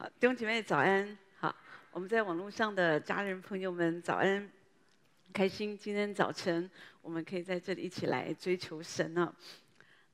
[0.00, 1.18] 好，弟兄姐妹早安。
[1.40, 1.52] 好，
[1.90, 4.48] 我们在网络上的家人朋友们早安，
[5.32, 6.70] 开心今天早晨
[7.02, 9.34] 我们可以在这里一起来追求神啊。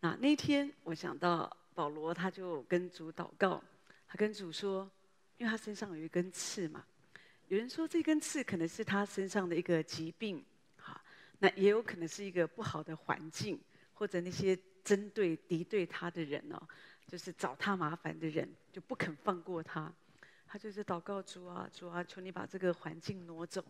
[0.00, 3.62] 那那天我想到保罗，他就跟主祷告，
[4.08, 4.90] 他跟主说，
[5.36, 6.82] 因为他身上有一根刺嘛。
[7.48, 10.42] 有人说这根刺可能是他身上的一个疾病，
[10.78, 10.98] 好，
[11.40, 13.60] 那也有可能是一个不好的环境，
[13.92, 16.68] 或者那些针对敌对他的人哦。
[17.06, 19.92] 就是找他麻烦的人，就不肯放过他。
[20.46, 23.64] 他就是祷告主啊，主啊，求你把这个环境挪走。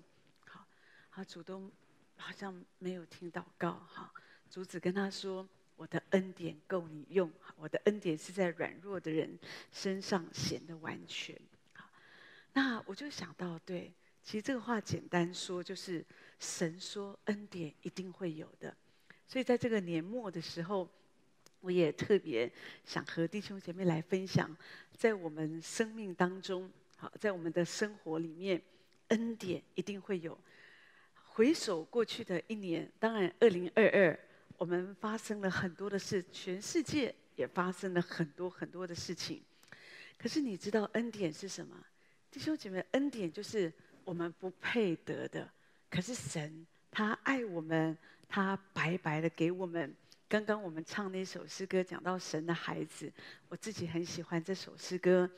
[0.46, 0.66] 好，
[1.10, 1.70] 他主动
[2.16, 3.72] 好像没有听祷告。
[3.88, 4.12] 哈，
[4.48, 9.38] 主子跟他说：“我的恩典够你用，我的恩典是在软弱的人
[9.72, 11.34] 身上显得完全。”
[11.74, 11.88] 好，
[12.52, 13.92] 那我就想到，对，
[14.22, 16.04] 其实这个话简单说，就是
[16.38, 18.76] 神说恩典一定会有的。
[19.26, 20.88] 所以在这个年末的时候。
[21.64, 22.50] 我也特别
[22.84, 24.54] 想和弟兄姐妹来分享，
[24.94, 28.60] 在我们生命当中，好，在我们的生活里面，
[29.08, 30.38] 恩典一定会有。
[31.14, 34.18] 回首过去的一年，当然，二零二二，
[34.58, 39.42] 我们发生了很多的事，全世界也发生了很多很多的事情。
[40.18, 41.74] 可是你知道恩典是什么？
[42.30, 43.72] 弟兄姐妹，恩典就是
[44.04, 45.50] 我们不配得的，
[45.88, 47.96] 可是神他爱我们，
[48.28, 49.96] 他白白的给我们。
[50.26, 53.12] 刚刚我们唱那首诗歌，讲到神的孩子，
[53.48, 55.30] 我自己很喜欢这首诗歌。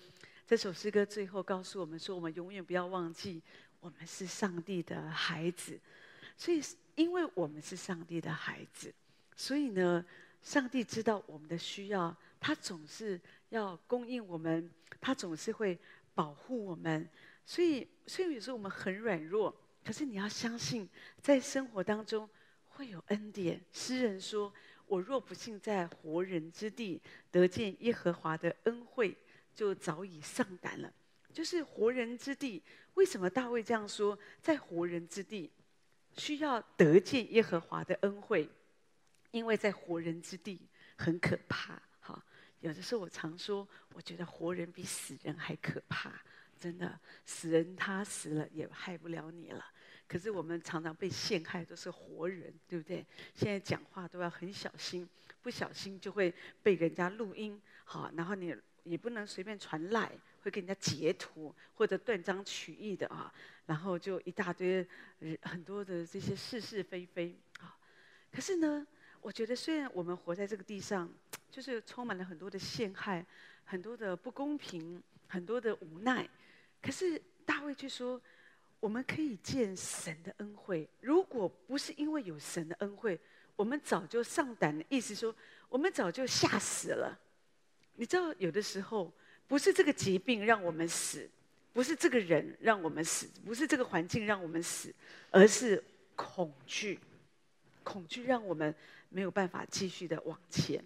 [0.46, 3.42] 这首诗歌最后告诉我们说，我们永远不要忘记，
[3.80, 5.78] 我们是上帝的孩子。
[6.36, 6.62] 所以，
[6.94, 8.94] 因为我们是上帝的孩子，
[9.34, 10.04] 所以呢，
[10.40, 14.70] 上帝知道我们的需要，他总是要供应我们，
[15.00, 15.78] 他总是会
[16.14, 17.06] 保护我们。
[17.44, 20.88] 所以，所以有时候我们很软弱，可是你要相信，
[21.20, 22.26] 在生活当中
[22.68, 23.60] 会有恩典。
[23.72, 24.50] 诗人说。
[24.86, 29.16] 我若不幸在活人之地得见耶和华的恩惠，
[29.54, 30.92] 就早已丧胆了。
[31.32, 32.62] 就是活人之地，
[32.94, 34.18] 为什么大卫这样说？
[34.40, 35.50] 在活人之地，
[36.16, 38.48] 需要得见耶和华的恩惠，
[39.32, 40.58] 因为在活人之地
[40.96, 41.82] 很可怕。
[42.00, 42.24] 哈，
[42.60, 46.12] 有的时候我常说，我觉得活人比死人还可怕。
[46.58, 49.62] 真的，死人他死了也害不了你了。
[50.08, 53.04] 可是我们常常被陷害，都是活人，对不对？
[53.34, 55.08] 现在讲话都要很小心，
[55.42, 60.10] 不小心就会被人家录音，好，然后你也不能随便传赖，
[60.42, 63.34] 会给人家截图或者断章取义的啊，
[63.66, 64.86] 然后就一大堆
[65.42, 67.76] 很多的这些是是非非啊。
[68.30, 68.86] 可是呢，
[69.20, 71.12] 我觉得虽然我们活在这个地上，
[71.50, 73.26] 就是充满了很多的陷害，
[73.64, 76.28] 很多的不公平，很多的无奈，
[76.80, 78.22] 可是大卫却说。
[78.80, 80.88] 我们可以见神的恩惠。
[81.00, 83.18] 如果不是因为有神的恩惠，
[83.56, 85.34] 我们早就上胆的意思说，
[85.68, 87.18] 我们早就吓死了。
[87.94, 89.12] 你知道，有的时候
[89.48, 91.28] 不是这个疾病让我们死，
[91.72, 94.94] 不是这个人让我们死，不是这个环境让我们死，
[95.30, 95.82] 而是
[96.14, 96.98] 恐惧。
[97.82, 98.74] 恐惧让我们
[99.08, 100.84] 没有办法继续的往前。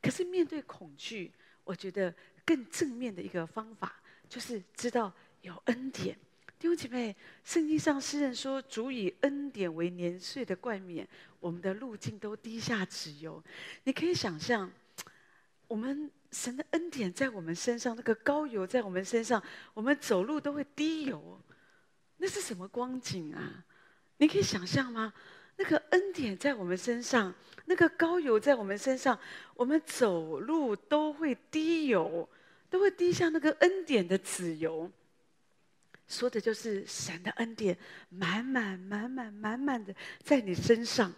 [0.00, 1.30] 可是面对恐惧，
[1.64, 2.14] 我觉得
[2.44, 6.16] 更正面的一个方法，就是知道有恩典。
[6.58, 11.06] 弟兄姐妹，圣经上诗人说：“主以恩典为年岁的冠冕，
[11.38, 13.42] 我们的路径都滴下脂油。”
[13.84, 14.72] 你可以想象，
[15.68, 19.42] 我们神的恩典在我们身上，那个高油在我们身上，
[19.74, 21.38] 我们走路都会滴油。
[22.16, 23.64] 那是什么光景啊？
[24.16, 25.12] 你可以想象吗？
[25.58, 27.34] 那个恩典在我们身上，
[27.66, 29.18] 那个高油在我们身上，
[29.54, 32.26] 我们走路都会滴油，
[32.70, 34.90] 都会滴下那个恩典的脂油。
[36.08, 37.76] 说的就是神的恩典，
[38.08, 41.12] 满满满满满满的在你身上。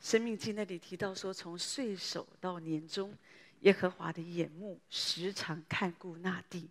[0.00, 3.14] 生命记那里提到说，从岁首到年终，
[3.60, 6.68] 耶和华的眼目时常看顾那地。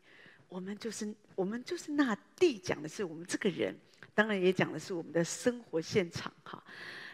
[0.47, 3.77] 我们就是我们就是那地，讲的是我们这个人，
[4.15, 6.63] 当然也讲的是我们的生活现场哈，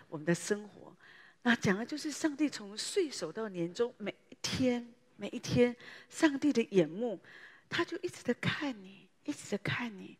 [0.08, 0.96] 我们的生活。
[1.42, 4.88] 那讲的就是上帝从岁首到年终，每一天
[5.18, 5.76] 每一天，
[6.10, 7.20] 上帝的眼目，
[7.68, 9.05] 他就一直在看你。
[9.26, 10.18] 一直在看你，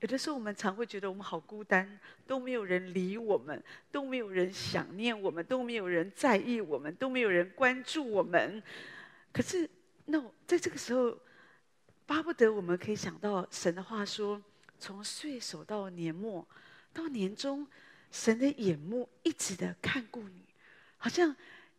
[0.00, 8.62] 有的时候我们常会觉得我们好孤单，都没有人理我们，都没有人想念我们，都没有人在意我们，都没有人关注我们。
[9.32, 9.68] 可是，
[10.04, 11.18] 那在这个时候，
[12.06, 14.42] 巴不得我们可以想到神的话说：
[14.78, 16.46] 从岁首到年末，
[16.92, 17.66] 到年终，
[18.10, 20.44] 神的眼目一直的看顾你，
[20.98, 21.34] 好像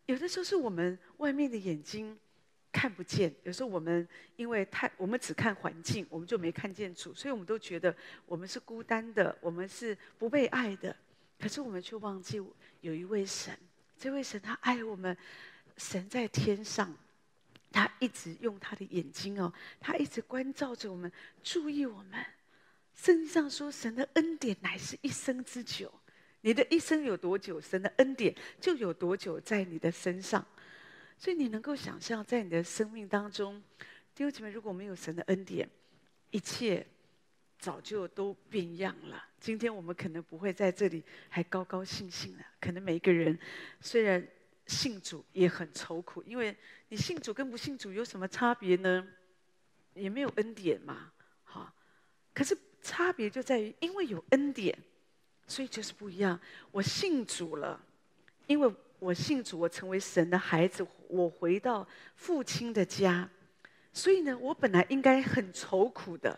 [0.07, 2.17] 有的时候是我们外面的眼睛。
[2.73, 4.05] 看不见，有时候我们
[4.35, 10.93] 因为太，我们只看环境，我们就没看见主，所以我们都觉得我们是孤单的，我们是不被爱的。
[11.39, 12.41] 可是我们却忘记
[12.81, 13.55] 有一位神，
[13.97, 15.15] 这位神他爱我们，
[15.77, 16.91] 神在天上，
[17.71, 21.11] 他一直用他的眼睛哦，他一直关照着我们，
[21.43, 22.25] 注意我们。
[22.95, 25.93] 圣经上说，神的恩典乃是一生之久。
[26.41, 30.45] 你的一生有多久，神的恩典就有多久在你的身上。
[31.23, 33.63] 所以你能够想象，在你的生命当中，
[34.13, 35.69] 弟兄姐妹，如果没有神的恩典，
[36.31, 36.85] 一切
[37.57, 39.23] 早就都变样了。
[39.39, 43.39] 今天我们可能不会在这里还高高兴兴的，可能每一个人
[43.79, 44.21] 虽然。
[44.65, 46.55] 信主也很愁苦，因为
[46.87, 49.05] 你信主跟不信主有什么差别呢？
[49.93, 51.11] 也没有恩典嘛，
[51.43, 51.73] 好。
[52.33, 54.73] 可是差别就在于，因为有恩典，
[55.47, 56.39] 所以就是不一样。
[56.71, 57.77] 我信主了，
[58.47, 60.81] 因为我信主，我成为神的孩子，
[61.13, 63.29] 我回到父亲的家，
[63.93, 66.37] 所以呢，我本来应该很愁苦的，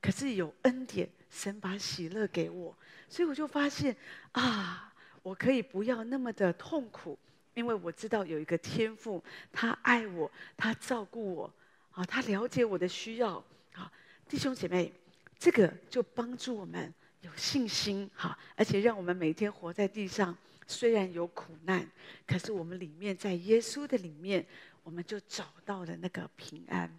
[0.00, 2.76] 可是有恩典，神把喜乐给我，
[3.08, 3.96] 所以我就发现
[4.32, 7.18] 啊，我可以不要那么的痛苦。
[7.54, 9.22] 因为我知道有一个天父，
[9.52, 11.54] 他爱我，他照顾我，
[11.92, 13.36] 啊，他了解我的需要，
[13.74, 13.90] 啊，
[14.28, 14.92] 弟兄姐妹，
[15.38, 21.88] 这个就帮助我们有信心，哈，而且让我们每天活在地上，虽然有苦难，
[22.26, 24.46] 可是我们里面在耶稣的里面，
[24.82, 26.90] 我们就找到了那个平安。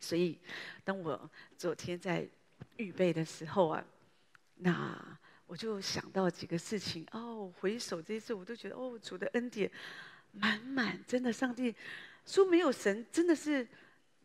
[0.00, 0.38] 所以，
[0.84, 2.26] 当我昨天在
[2.76, 3.84] 预备的时候啊，
[4.56, 5.18] 那。
[5.48, 9.70] 我就想到几个事情哦，回首这一次，我都觉得哦，主的恩典
[10.30, 11.74] 满满，真的，上帝
[12.24, 13.68] 说没有神真的是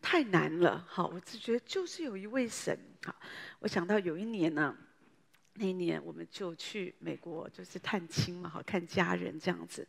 [0.01, 0.85] 太难了。
[0.87, 2.79] 好，我只觉得就是有一位神。
[3.03, 3.13] 好，
[3.59, 4.73] 我想到有一年呢，
[5.59, 9.87] 那一年我们就去美国，就是探亲嘛，好，看家人这样子，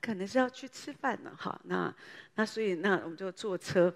[0.00, 1.34] 可能是要去吃饭呢。
[1.36, 1.92] 哈，那
[2.36, 3.92] 那所以那我们就坐车，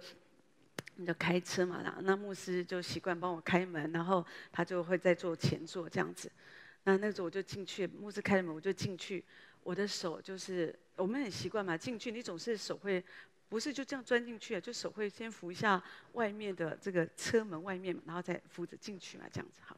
[0.97, 6.31] 我们就开车嘛，然后那牧师就习惯帮我开门，然后他就会在坐前座这样子。
[6.83, 9.25] 那那时候我就进去，牧师开门，我就进去。
[9.63, 13.03] 我的手就是我们很习惯嘛，进去你总是手会
[13.49, 15.83] 不是就这样钻进去啊，就手会先扶一下
[16.13, 19.77] 外面的这个车门外面，然后再扶着进去嘛，这样子好。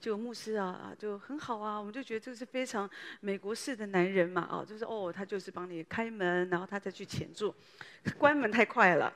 [0.00, 2.88] 就牧师啊啊，就很好啊，我们就觉得这是非常
[3.20, 7.54] 美国式的男人嘛，哦，就是哦，他就是帮你开门，然后他再去前座，
[8.18, 9.12] 关门太快了，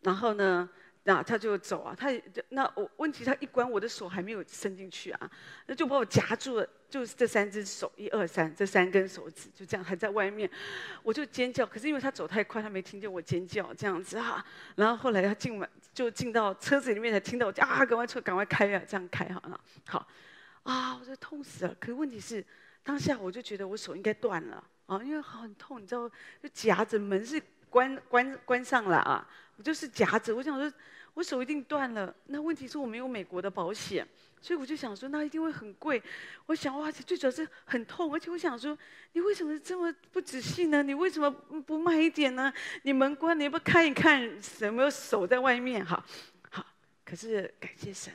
[0.00, 0.68] 然后呢？
[1.06, 2.08] 那他就走啊，他
[2.48, 5.30] 那我问题他一关，我的手还没有伸进去啊，
[5.66, 10.48] 那就把我夹住了，就是这三只手，一二三，这三根手指就这样还在外面，
[11.02, 14.42] 我就尖叫，可是因为他走太快，他没听见我尖叫这样子哈，
[14.76, 20.06] 然后后来他进门就进到车子里面才听到我叫啊，赶快车赶快开啊，这样开好了，好，
[20.64, 22.44] 啊，我就痛死了，可是问题是
[22.82, 26.06] 当下我就觉得我手应该断了啊，因为很痛，你知道，
[26.42, 29.26] 就夹着门是关关关上了啊。
[29.56, 30.72] 我就是夹着，我想说，
[31.14, 32.12] 我手一定断了。
[32.26, 34.04] 那问题是我没有美国的保险，
[34.44, 36.02] 所以我就想说，那一定会很贵。
[36.44, 38.76] 我想哇，最主要是很痛，而且我想说，
[39.12, 40.82] 你为什么这么不仔细呢？
[40.82, 42.52] 你为什么不慢一点呢？
[42.82, 44.22] 你门关，你要不看一看
[44.60, 45.82] 有没有手在外面？
[45.82, 46.04] 哈，
[46.50, 46.66] 好。
[47.06, 48.12] 可是感谢神，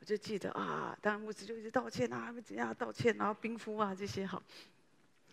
[0.00, 4.42] 我就记得啊，当然牧师就一直道歉啊，怎样道歉，然后冰敷啊这些好。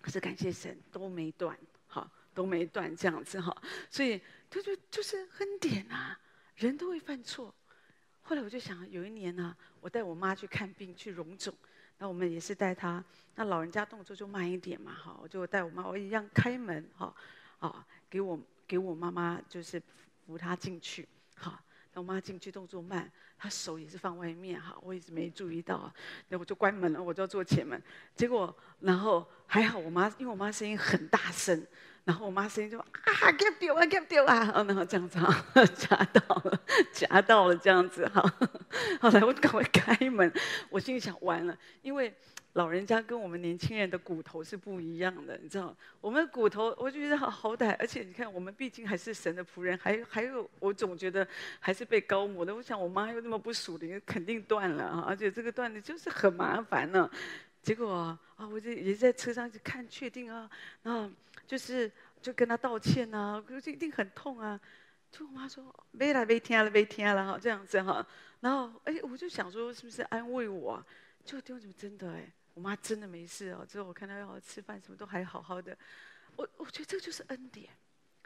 [0.01, 1.57] 可是感谢神都没断，
[1.87, 3.55] 好，都没断这样子哈，
[3.89, 4.21] 所以。
[4.53, 6.19] 就就就是恩典啊，
[6.57, 7.51] 人都会犯错。
[8.25, 11.53] 后来我就想，有一年呢、啊，我带我妈去看病，去荣总，
[11.97, 13.03] 那我们也是带她。
[13.35, 17.13] 那老人家动作就慢一点嘛，哈，我就带我妈，我一样开门，哈，
[17.59, 19.81] 啊，给我给我妈妈就是
[20.25, 21.61] 扶她进去，哈，
[21.93, 25.93] 那我妈进去动作慢，她手也是放外面，哈，我一直没注意到，
[26.29, 27.81] 那我就关门了，我就要坐前门，
[28.15, 31.67] 结果然后还好，我妈因为我妈声音很大声。
[32.05, 32.85] 然后我妈声音就啊，
[33.31, 38.21] 夹掉啊，夹掉啊，然后这样子哈，夹到了，夹到了这样子哈。
[38.99, 40.31] 后来我赶快开门，
[40.69, 42.13] 我心里想完了，因为
[42.53, 51.25] 老人家跟我们年轻人的骨头是不一样的，你知道，我们骨头我就觉得好好歹，而且你看我们毕竟还是神的仆人，还还有我总觉得
[51.61, 52.53] 还是被高抹的。
[52.53, 57.09] 我想我妈又那么不属灵，肯定断了啊，而且这个断的就是很麻烦呢。
[57.61, 58.19] 结果啊，
[58.51, 60.49] 我就也在车上去看，确定啊，
[60.83, 61.09] 啊。
[61.45, 64.59] 就是就跟他道歉呐、啊，可是一定很痛啊。
[65.11, 68.05] 就我妈说没了没听了没听了哈，这样子哈。
[68.39, 70.85] 然后哎，我就想说是不是安慰我、啊？
[71.23, 73.65] 就丢怎么真的哎，我妈真的没事哦。
[73.65, 75.77] 之后我看她要吃饭什么都还好好的。
[76.35, 77.69] 我我觉得这就是恩典，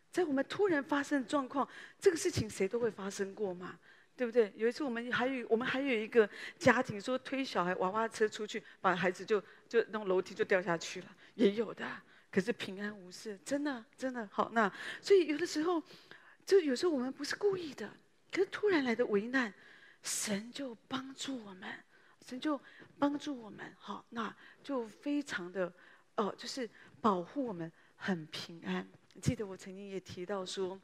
[0.10, 1.68] 在我们突然发生的状况，
[2.00, 3.78] 这个事情谁都会发生过嘛，
[4.16, 4.52] 对不对？
[4.56, 11.86] 有一次我们还有我们还有一个家庭说推小孩娃娃车出去，把孩子就就那种楼梯就掉下去了，也有的。
[12.38, 14.52] 可是平安无事，真的真的好。
[14.54, 15.82] 那所以有的时候，
[16.46, 17.92] 就有时候我们不是故意的，
[18.32, 19.52] 可是突然来的危难，
[20.04, 21.68] 神就帮助我们，
[22.24, 22.62] 神就
[23.00, 23.74] 帮助我们。
[23.80, 24.32] 好，那
[24.64, 25.74] 就非常的
[26.18, 26.70] 哦、就是
[27.02, 28.88] 保护我们很平安。
[29.20, 30.80] 记得我曾经也提到说，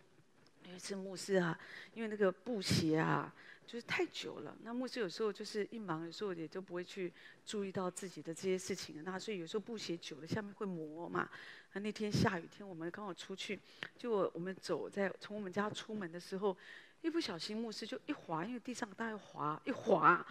[0.63, 1.55] 有一次牧师啊，
[1.93, 3.31] 因为那个布鞋啊，
[3.65, 4.55] 就是太久了。
[4.63, 7.11] 那牧师有时候就是一忙，有时候也就不会去
[7.45, 9.03] 注意到自己的这些事情。
[9.03, 11.29] 那所以有时候布鞋久了，下面会磨嘛。
[11.73, 13.59] 那那天下雨天，我们刚好出去，
[13.97, 16.55] 就我们走在从我们家出门的时候，
[17.01, 20.25] 一不小心牧师就一滑，因为地上大概滑一滑，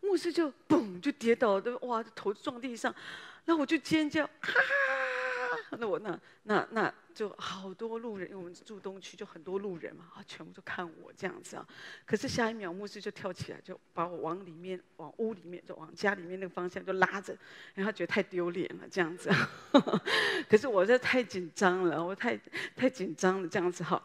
[0.00, 2.92] 牧师就嘣就跌倒，都哇头撞地上，
[3.44, 5.01] 然后我就尖叫，哈哈。
[5.78, 11.66] 那我那那那就好多路人，因为我们住东区，就很多路人嘛，啊，全部都看我这样子啊。
[12.04, 17.36] 可是下一秒，牧师就跳起来，就把我往里面、往屋里面、就往家里面那个方向就拉着，
[17.74, 19.30] 然后觉得太丢脸了这样子。
[20.48, 22.38] 可是我这太紧张了，我太
[22.74, 24.02] 太紧张了这样子哈。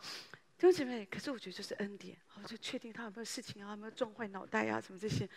[0.58, 5.30] 弟兄姐妹，可是我觉得这是恩典，我就确定他有没有事情啊，有没有撞坏脑袋啊，什么这些，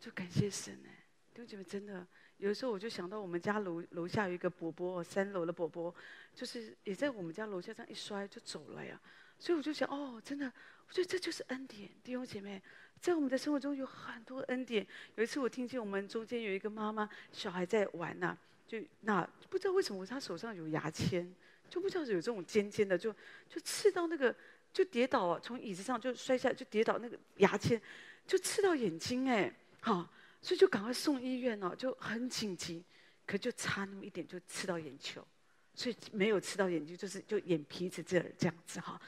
[0.00, 1.04] 就感谢神哎。
[1.34, 2.06] 弟兄姐妹，真的。
[2.38, 5.94] 有的时候我就想到我们家楼楼下有一个伯伯，三楼的伯伯，
[6.34, 9.00] 就是也在我们家楼下这样一摔就走了呀。
[9.38, 10.46] 所以我就想，哦，真的，
[10.88, 12.60] 我觉得这就是恩典，弟兄姐妹，
[13.00, 14.86] 在我们的生活中有很多恩典。
[15.14, 18.36] 有一次我听见我们中间有一个妈妈小孩在玩呐、
[18.66, 21.32] 就那不知道为什么他手上有牙签，
[21.68, 23.14] 就不知道有这种尖尖的，就
[23.48, 24.34] 就刺到那个，
[24.72, 27.80] 就跌倒啊，从椅子上就摔下来，就跌倒那个牙签，
[28.26, 30.08] 就刺到眼睛哎，好。
[30.44, 32.84] 所以就赶快送医院哦，就很紧急，
[33.24, 35.26] 可就差那么一点就刺到眼球，
[35.74, 39.00] 所以没有刺到眼睛，就是就眼皮子这儿这样子哈。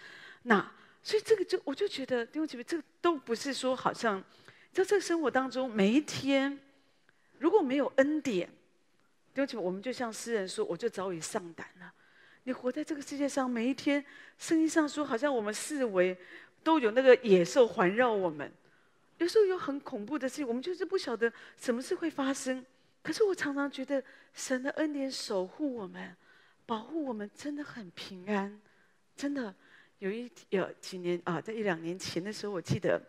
[0.45, 4.19] 那所以这个就我就觉得弟兄姐妹，这个都不是说好像
[4.73, 6.59] 在这个生活当中每一天
[7.39, 8.49] 如果没有恩典，
[9.35, 11.93] 弟兄姐妹，我们就像诗人说，我就早已丧胆了。
[12.45, 14.03] 你活在这个世界上，每一天
[14.39, 16.17] 圣经上说，好像我们四围
[16.65, 18.51] 都有那个野兽环绕我们。
[19.19, 22.65] 有时候有很恐怖的事情，我们就是不晓得什么事会发生。
[23.03, 24.03] 可是我常常觉得
[24.35, 26.17] 神的恩典守护我们，
[26.67, 28.61] 保护我们，真的很平安。
[29.15, 29.55] 真的
[30.01, 33.01] 有一有几年啊，在一两年前的时候，我记得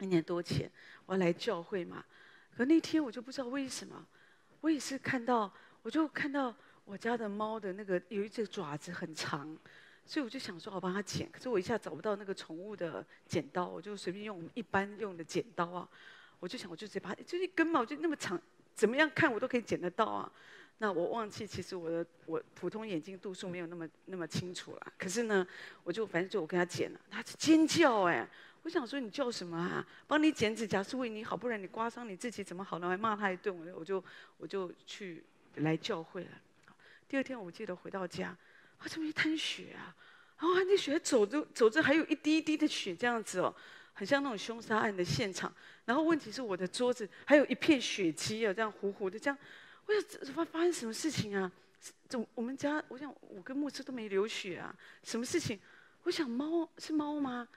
[0.00, 0.70] 一年多前
[1.04, 2.04] 我来教会嘛。
[2.56, 4.04] 可那天我就不知道为什么，
[4.62, 6.52] 我也是看到，我就看到
[6.84, 9.56] 我家的猫的那个有一只爪子很长。
[10.06, 15.88] 所以我就想说，我帮他剪，可是我一下找不到那个宠物的剪刀，我就随便用我们一般用的剪刀啊。
[16.38, 18.40] 我就想，我就直接把它，就一根嘛，我就那么长，
[18.74, 20.30] 怎么样看我都可以剪得到啊。
[20.78, 24.92] 那我忘记，其实我的我普通眼睛度数没有那么那么清楚了。
[24.96, 25.44] 可是呢，
[25.82, 28.28] 我就反正就我跟他剪了，他尖叫哎！
[28.62, 29.84] 我想说你叫什么啊？
[30.06, 32.88] 帮你剪指甲是为你好，不然你刮伤你自己怎么好呢？
[32.88, 34.04] 还骂他一顿，我就
[34.36, 35.24] 我就去
[35.56, 36.30] 来教会了。
[37.08, 38.36] 第二天我记得回到家。
[38.78, 39.94] 啊，怎么一滩血啊？
[40.38, 43.54] 然后那血走着走着，还有一滴一滴的血，这样子哦，
[43.94, 45.50] 很像那种凶杀案的现场。
[45.86, 49.38] 然后问题是我的桌子还有一片血迹啊，这样糊糊的，这样，
[49.86, 51.50] 我想发发生什么事情啊？
[52.08, 52.82] 怎我们家？
[52.88, 55.58] 我想我跟牧师都没流血啊，什么事情？
[56.02, 57.48] 我想猫是猫吗？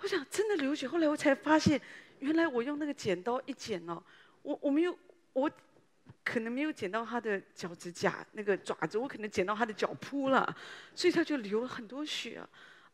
[0.00, 0.88] 我想真的流血。
[0.88, 1.80] 后来我才发现，
[2.18, 4.02] 原来我用那个剪刀一剪哦，
[4.42, 4.98] 我我没有
[5.32, 5.50] 我。
[6.24, 10.56] 可能没有剪到他的脚趾甲那个爪子，我可能剪到他的脚蹼了，
[10.94, 12.42] 所以他就流了很多血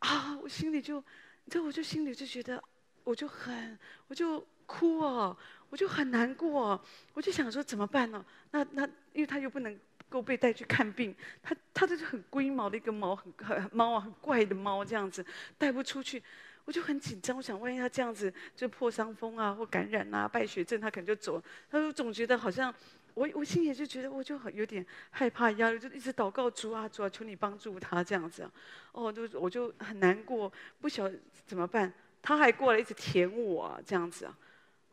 [0.00, 0.38] 啊！
[0.42, 0.96] 我心里就，
[1.44, 2.62] 你知道，我就心里就觉得，
[3.04, 3.78] 我就很，
[4.08, 5.36] 我就哭哦，
[5.70, 6.78] 我就很难过，
[7.14, 8.24] 我就想说怎么办呢？
[8.50, 15.24] 那那，因为他又不能够被带去看病，他他这是很龟毛的一个猫，很很猫啊，很怪的猫这样子，
[15.56, 16.22] 带不出去，
[16.66, 21.42] 我就很紧张，我想万一他这样子就破伤风啊，或感染啊，败血症，他可能就走。
[21.70, 22.74] 他就总觉得好像。
[23.14, 28.52] 我我心里就觉得，我就很有点害怕压力，就一直祷告主啊主啊，求你帮助他这样子啊。
[28.92, 31.92] 哦，就我就很难过，不晓得怎么办。
[32.20, 34.38] 他还过来一直舔我啊，这样子啊。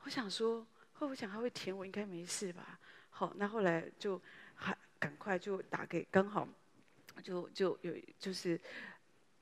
[0.04, 2.80] 我想说，会不会想他会舔我，应该没事吧？
[3.10, 4.22] 好，那后来就
[4.56, 6.48] 还赶快就打给，刚好
[7.24, 8.60] 就就有就是。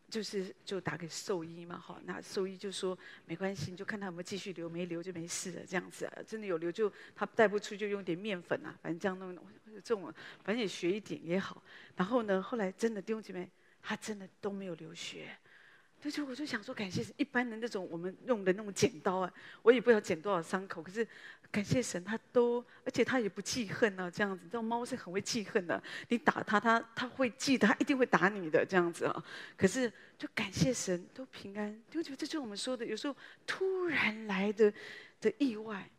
[0.10, 6.14] 就是就打给兽医嘛，哈，那兽医就说没关系，你就看他有没有继续流，没流就没事了，这样子啊。
[6.26, 9.46] 真的有流就他带不出，就用点面粉啊，反正这样弄弄，
[9.84, 11.62] 这种反正也学一点也好。
[11.96, 13.50] 然后呢，后来真的弟兄姐妹，
[13.82, 15.38] 他真的都没有流血。
[16.10, 21.06] 就就我就想说，感谢一般的那种我们用的那种剪刀啊，我也不知道剪多少伤口，可是
[21.52, 24.46] 感谢神，他都而且他也不记恨呢、啊，这样子。
[24.46, 29.26] 这种猫是很会记恨的，你打它，它它会记得，它一定会打你的这样子啊。
[29.58, 31.78] 可是就感谢神，都平安。
[31.92, 33.14] 就觉得这就是我们说的，有时候
[33.46, 34.74] 突然来的
[35.20, 35.90] 的意外。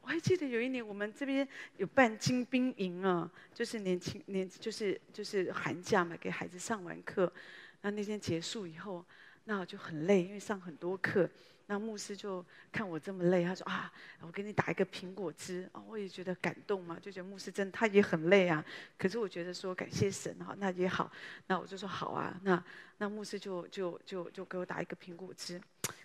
[0.00, 1.46] 我还记得有一年我们这边
[1.78, 7.32] 有办精兵营啊，就是年轻年就是就是寒假嘛，给孩子上完课，
[7.80, 9.04] 那那天结束以后。
[9.48, 11.26] 那我就很累，因为上很多课。
[11.70, 13.90] 那牧师就看我这么累，他说啊，
[14.20, 18.62] 我给你打一个苹果汁啊，我也觉得感动嘛，就觉得牧师真他也很累啊。
[18.98, 21.10] 可是我觉得说感谢神哈，那也好，
[21.46, 22.38] 那我就说好啊。
[22.42, 22.62] 那
[22.98, 25.58] 那牧师就就就就给我打一个苹果汁，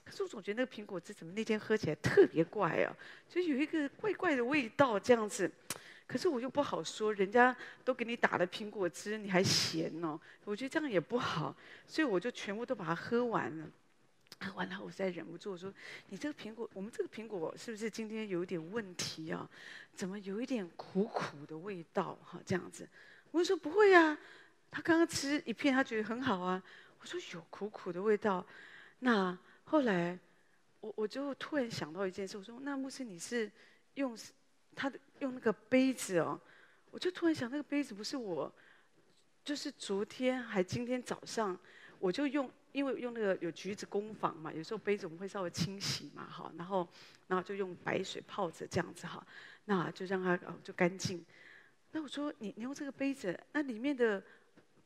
[0.06, 2.96] 可是我总觉得那个苹果汁怎么那天喝起来特别怪啊，
[3.28, 5.52] 就有一个怪怪的味道这样子。
[6.06, 10.20] 可是我又不好说，人家都给你打了苹果汁，你还嫌哦？
[10.44, 11.56] 我觉得这样也不好，
[11.88, 13.68] 所以我就全部都把它喝完了。
[14.40, 15.74] 喝完了，我实在忍不住，我说
[16.10, 19.50] ：“你这个苹果，我们这个苹果是不是今天有一点问题啊？
[19.96, 22.18] 怎么有一点苦苦的味道？
[22.22, 22.88] 哈，这样子。”
[23.32, 24.18] 我就说：“不会啊，
[24.70, 26.62] 他刚刚吃一片，他觉得很好啊。”
[27.00, 28.46] 我说：“有苦苦的味道。”
[29.00, 30.20] 那后来，
[30.82, 33.50] 我我就突然想到一件事，我说：“那牧师，你是
[33.94, 34.18] 用
[34.76, 36.40] 他的用那个杯子哦？”
[36.92, 38.54] 我就突然想，那个杯子不是我，
[39.44, 41.58] 就是昨天还今天早上，
[42.00, 42.50] 我就用。
[42.74, 46.90] 因为用那个有橘子工坊嘛，有时候杯子我们会稍微清洗嘛，哈，然后，
[47.28, 49.24] 然后就用白水泡着这样子哈，
[49.66, 51.24] 那就让它哦就干净。
[51.92, 54.24] 那我说你你用这个杯子，那里面的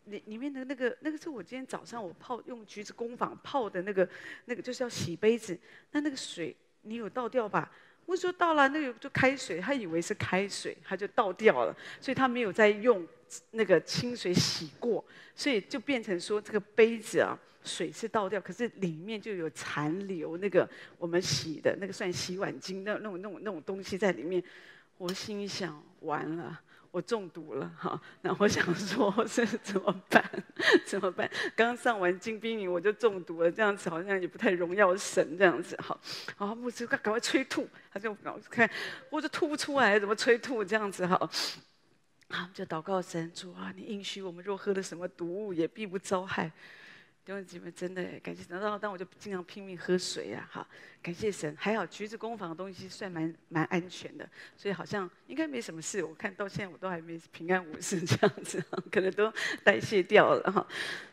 [0.03, 4.09] 里里面的那个那个是我今天早上我泡用橘子工坊泡的那个
[4.43, 5.57] 那个就是要洗杯子，
[5.91, 7.71] 那那个水你有倒掉吧？
[8.07, 13.05] 我说倒了，那个就开水，他以为是开水，他就倒掉了，所以他没有再用
[13.51, 17.37] 那个清水洗过，所以就变成说这个杯子啊。
[17.63, 24.41] 水是倒掉，可是里面就有残留那个我们洗的那个算洗碗精那那种那种那种东西在里面。
[24.97, 26.59] 我心想，完了，
[26.91, 27.99] 我中毒了哈。
[28.21, 30.23] 那我想说，是怎么办？
[30.85, 31.29] 怎么办？
[31.55, 35.97] 刚上完金兵营我就中毒了，这样子好像也不太荣耀神这样子哈。
[36.37, 38.69] 然后牧师赶快催吐，他就赶快看，
[39.09, 41.29] 我就吐不出来，怎么催吐这样子哈？
[42.29, 46.51] 啊，就祷告神主啊，你应许我们若喝了什么毒物，也必不遭害。
[47.27, 50.65] 弟兄姐妹，真的感谢神，然后但我就经常拼命喝水啊，哈，
[51.03, 56.01] 感谢神，还好橘子工坊的东西算蛮蛮安全的，所以好像应该没什么事。
[56.01, 59.29] 我看到现在我都还没平安无事这样子， 可能都
[59.61, 60.65] 代谢掉了哈。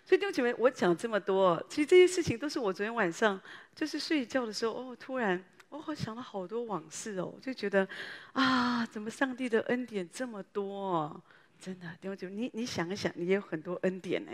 [0.04, 3.40] 所以弟兄姐妹，我讲这么多，其实这些事情都是我昨天晚上
[3.74, 7.88] 就是睡觉的时候，哦，突然我好想了好多往事哦，就觉得
[8.34, 11.20] 啊，怎么上帝的恩典这么多？
[11.64, 14.30] 真的，弟兄姐妹，你你想一想，你也有很多恩典呢，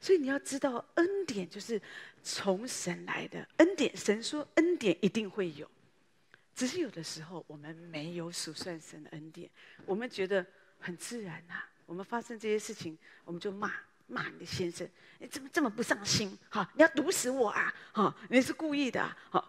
[0.00, 1.80] 所以你要知道，恩典就是
[2.24, 3.96] 从神来的恩典。
[3.96, 5.70] 神说恩典一定会有，
[6.56, 9.48] 只是有的时候我们没有数算神的恩典，
[9.86, 10.44] 我们觉得
[10.80, 13.72] 很自然呐、我们发生这些事情，我们就骂
[14.08, 14.88] 骂你的先生，
[15.20, 16.36] 你怎么这么不上心？
[16.50, 17.72] 哈，你要毒死我啊？
[17.92, 19.16] 哈，你是故意的啊？
[19.30, 19.48] 哈。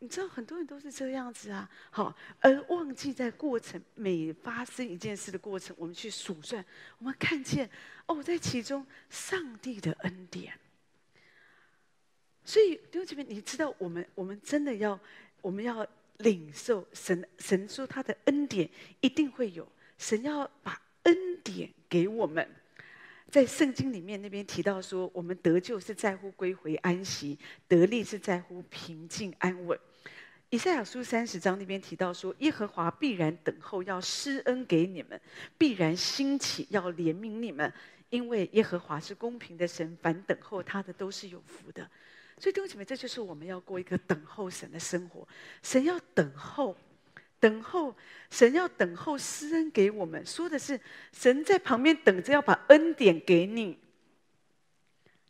[0.00, 6.64] 你知道很多人都是这样子啊，好，而忘记在过程每发生一件事的过程，我们去数算，
[6.98, 7.68] 我们看见
[8.06, 10.58] 哦，在其中上帝的恩典。
[12.44, 14.98] 所以弟兄姐妹，你知道我们我们真的要
[15.42, 15.86] 我们要
[16.18, 18.68] 领受神神说他的恩典
[19.00, 22.48] 一定会有，神要把恩典给我们。
[23.34, 29.76] 在圣经里面那边提到说，我们得救是在乎归回安息，得力是在乎平静安稳。
[30.50, 35.20] 以赛亚书三十章那边提到说，耶和华必然等候，要施恩给你们，
[35.58, 37.72] 必然兴起，要怜悯你们，
[38.08, 41.90] 因为耶和华是公平的神，凡等候他的都是有福的。
[42.38, 45.26] 所以弟兄姐妹，这就是我们要过一个等候神的生活。
[45.60, 46.76] 神要等候。
[47.44, 47.94] 等候
[48.30, 50.80] 神要等候施恩给我们，说的是
[51.12, 53.74] 神在旁边等着要把恩典给你。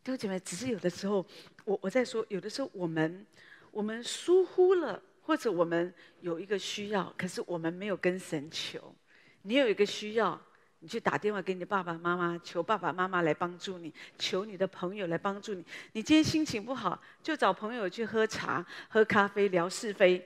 [0.04, 1.26] 弟兄姐妹，只是有的时候，
[1.64, 3.26] 我我在说，有的时候我们
[3.72, 8.94] 我们疏忽了，或者我们有一个需要，可是我们没有跟神求。
[9.42, 10.40] 你有一个需要，
[10.78, 15.66] 你去打电话给你爸爸妈妈，求爸爸妈妈来帮助你，求你的朋友来帮助你。
[15.94, 20.24] 你今天心情不好，就找朋友去喝茶、喝咖啡、聊是非，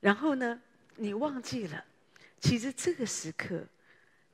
[0.00, 0.60] 然后呢？
[0.96, 1.84] 你忘记了，
[2.40, 3.64] 其实这个时刻，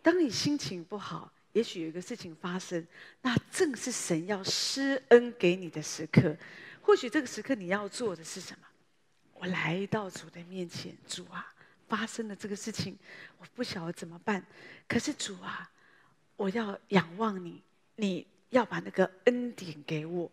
[0.03, 2.87] 当你心情不好，也许有一个事情发生，
[3.23, 6.37] 那正是神要施恩给你的时刻。
[6.83, 8.67] 或许这个时刻你要做的是什么？
[9.35, 11.53] 我来到主的面前，主啊，
[11.89, 12.99] 发生了这个事情，
[13.39, 14.45] 我不晓得怎么办。
[14.87, 15.71] 可是主啊，
[16.37, 17.63] 我要仰望你，
[17.97, 20.31] 你要把那个恩典给我。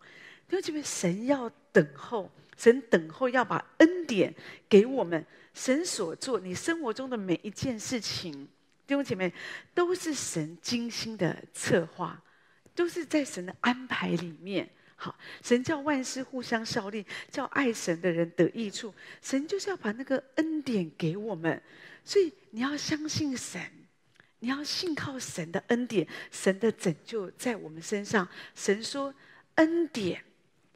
[0.50, 4.34] 因为这边神要等候，神等候要把恩典
[4.68, 5.24] 给我们。
[5.54, 8.32] 神所做，你生活中的每一件事情，
[8.86, 9.32] 弟兄姐妹，
[9.74, 12.22] 都是神精心的策划，
[12.76, 14.68] 都是在神的安排里面。
[14.94, 18.94] 好，神叫万事互相效力，叫爱神的人得益处。
[19.20, 21.60] 神就是要把那个恩典给我们，
[22.04, 23.60] 所以你要相信神，
[24.38, 28.28] 你要信靠神的恩典，神的拯救在我们身上。
[28.54, 29.12] 神说
[29.56, 30.24] 恩典。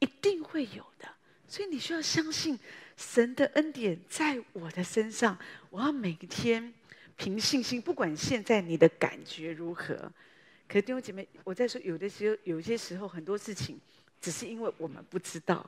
[0.03, 1.09] 一定会有的。
[1.47, 2.59] 所以你需要相信
[2.97, 5.39] 神的恩典在我的身上。
[5.71, 6.73] 我要每一天
[7.17, 9.95] 凭信心，不管现在你的感觉如何。
[10.67, 13.79] 可是弟兄姐妹，我在说，有的时候，有些时候，很多事情
[14.21, 15.65] 只是因为我们不知道。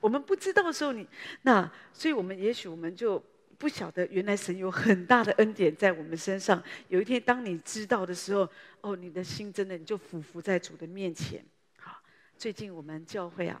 [0.00, 1.06] 我们不知道的时候，你
[1.42, 3.22] 那，所以我们也许我们就
[3.56, 6.60] 不晓得，原来神有很大的恩典在我们身上。
[6.88, 11.44] 有一天，当你知道的时候，哦，你的心真的你就俯伏在主的面前。
[11.78, 12.02] 好，
[12.36, 13.60] 最近我们教会啊，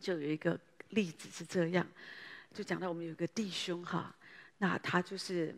[0.00, 0.58] 就有一个
[0.88, 1.86] 例子是这样，
[2.54, 4.14] 就讲到我们有一个弟兄哈，
[4.58, 5.54] 那他就是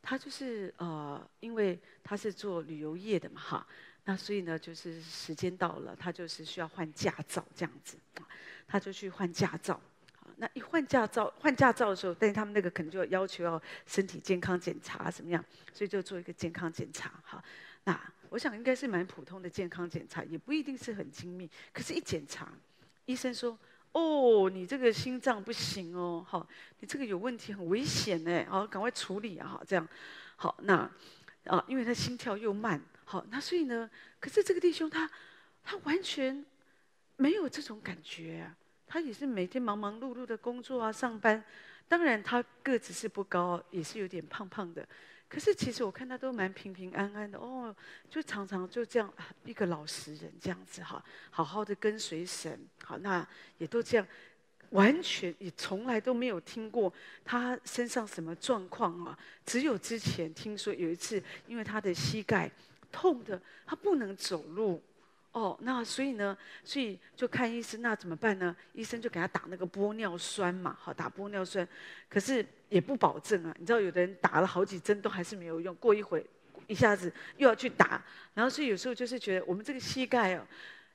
[0.00, 3.66] 他就是呃，因为他是做旅游业的嘛哈，
[4.04, 7.96] 那所以呢，就是时间到了，他就是需要换驾照这样子。
[8.66, 9.78] 他就去换驾照，
[10.36, 17.12] 那一换驾照，换驾照的时候，但是他们那个可能就要求要身体健康检查怎么样，所以就做一个健康检查。
[17.22, 17.44] 哈，
[17.84, 21.48] 那我想应该是蛮普通的健康检查，也不一定是很精密。
[21.74, 22.50] 可是，一检查，
[23.06, 23.58] 医生说
[23.92, 26.46] ：“哦，你这个心脏不行哦，好，
[26.80, 29.88] 你这个有问题，很危险呢，好，赶快处理啊，好，这样，
[30.36, 30.90] 好，那
[31.44, 33.88] 啊，因为他心跳又慢，好，那所以呢，
[34.20, 35.10] 可是这个弟兄他，
[35.62, 36.44] 他完全。”
[37.16, 38.56] 没有这种感觉啊，
[38.88, 41.40] 他也是每天忙忙碌碌的工作啊，上班。
[41.86, 44.84] 当然他个子是不高，也是有点胖胖的。
[45.28, 47.74] 可是其实我看他都蛮平平安安的哦，
[48.08, 49.12] 就常常就这样
[49.44, 52.58] 一个老实人这样子哈，好好的跟随神。
[52.84, 53.26] 好，那
[53.58, 54.06] 也都这样，
[54.70, 56.92] 完全也从来都没有听过
[57.24, 59.18] 他身上什么状况啊。
[59.44, 62.48] 只有之前听说有一次，因为他的膝盖
[62.92, 64.80] 痛的，他不能走路。
[65.34, 68.54] 哦，那所以呢，所以就看医生，那怎么办呢？
[68.72, 71.66] 医生就给他打那个玻尿酸嘛，好，打玻尿酸，
[72.08, 73.52] 可是也不保证啊。
[73.58, 76.24] 你知道，有的人打了好几针都还是没有用，过一会
[76.68, 78.00] 一下子又要去打，
[78.32, 80.46] 然后所以有时候就是觉得我们这个膝盖哦，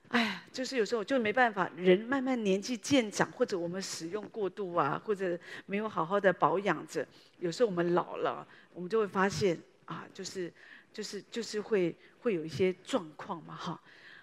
[0.07, 7.05] 哎呀，就是有时候就没办法，人慢慢年纪渐长，或者我们使用过度啊，或者没有好好的保养着，
[7.39, 10.49] 有时候我们老了，我们就会发现啊，就是
[10.93, 13.77] 就是就是会会有一些状况嘛，哈。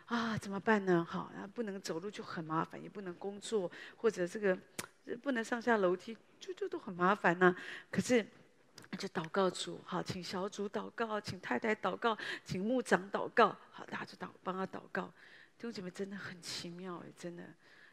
[0.06, 1.04] 啊，怎么办呢？
[1.08, 4.56] 好，啊，不能走路就很麻烦，也不能工作，或者这个
[5.20, 7.54] 不能上下楼梯，就就都很麻烦呢、
[7.90, 8.24] 可是
[8.96, 15.12] 就祷告主，好，请小组祷告，请太太祷告，请牧长祷告，好，大家就祷帮他祷告。
[15.58, 17.42] 弟兄姐妹真的很奇妙哎，真的，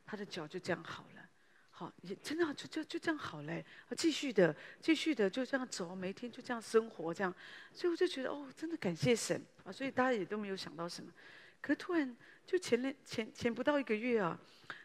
[0.06, 1.22] 他的脚就这样好了，
[1.72, 3.66] 好，也真的就就就这样好嘞，
[3.98, 7.34] 继续的继续的就这样走，每天就这样生活这样，
[7.74, 11.12] 所以我就觉得哦，真的感谢神啊，所以大家也都没有想到什么。
[11.64, 12.14] 可突然
[12.46, 14.38] 就前两前前不到一个月啊，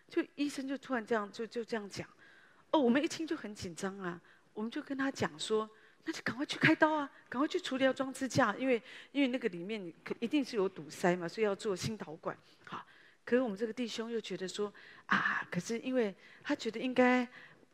[0.08, 2.08] 就医生就突然这样就就这样讲，
[2.70, 4.20] 哦，我们一听就很紧张啊，
[4.54, 5.68] 我们就跟他讲说，
[6.04, 12.38] 那就赶快去开刀啊，赶快去处理要装支架，因为因为那个里面可一定是有堵塞嘛，所以要做心导管。
[12.62, 12.86] 好，
[13.24, 14.72] 可是我们这个弟兄又觉得说
[15.06, 16.14] 啊，可是因为
[16.44, 17.26] 他觉得应该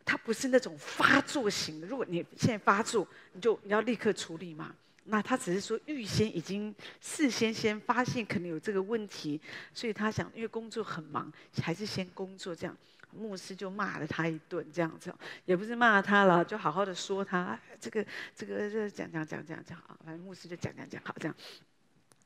[0.02, 4.74] 他不是那种发作型的，如果你现在发作，你就你要立刻处理嘛。
[5.04, 9.40] 那他只是说预先已经事先先发现可能有这个问题，
[9.72, 12.76] 所以他想因为工作很忙，还是先工作这样。
[13.16, 15.14] 牧师就骂了他一顿，这样子，
[15.44, 21.36] 也不是骂他了，就好好的说他这个这个这讲讲讲讲讲啊，反正牧师就讲讲讲好这样。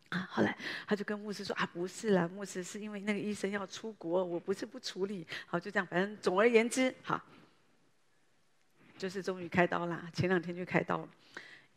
[0.08, 7.22] 啊，后来他就跟牧师说啊，不是啦，牧师是因为那个医生要出国，我不是不处理，好就这样，反正总而言之，好，
[8.96, 11.08] 就是终于开刀啦，前两天就开刀了。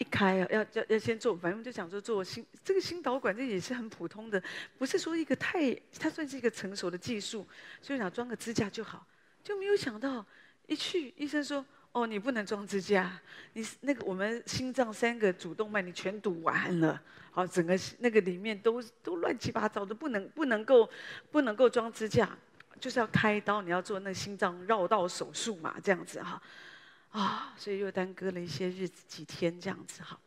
[0.02, 4.42] 一开啊，要要要先做，反正就想说做心这个心导管，这也是很普通的，
[4.80, 7.46] 不是说一个太，它算是一个成熟的技术，
[7.80, 9.06] 所以想装个支架就好，
[9.44, 10.26] 就没有想到
[10.66, 13.22] 一去医生说，哦，你不能装支架，
[13.54, 20.90] 你那个我们心脏三个主动脉你全堵完了，好，整个那个里面都都乱七八糟的，不能不能够
[21.30, 22.28] 不能够装支架，
[22.80, 26.42] 就是要开刀，你要做那心脏绕道手术嘛，这样子哈。
[27.12, 30.20] 啊所以又耽搁了一些日子，几天这样子哈。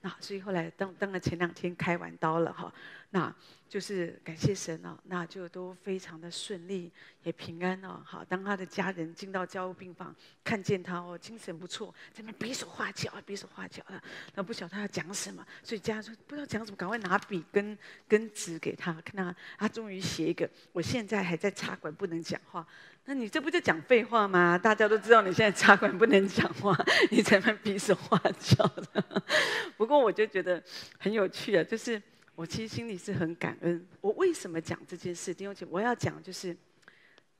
[0.00, 2.72] 那所以后来当当然前两天开完刀了哈，
[3.10, 3.34] 那
[3.68, 6.92] 就是感谢神哦，那就都非常的顺利，
[7.24, 8.00] 也平安哦。
[8.06, 10.14] 好，当他的家人进到交务病房，
[10.44, 14.00] 看见他哦，精神不错，在那比手画脚，比手画脚的，
[14.36, 22.64] 那不晓得他要讲什么，所以家人说不知道讲什么，赶快拿笔跟跟纸给他，看他他终于写一个，我现在还在插管，不能讲话。
[23.08, 24.58] 那你这不就讲废话吗？
[24.58, 26.76] 大家都知道你现在插管不能讲话，
[27.10, 29.22] 你在那比手画脚的。
[29.78, 30.62] 不过我就觉得
[30.98, 32.00] 很有趣啊，就是
[32.34, 33.82] 我其实心里是很感恩。
[34.02, 35.32] 我为什么讲这件事？
[35.32, 36.54] 弟兄姐，我要讲就是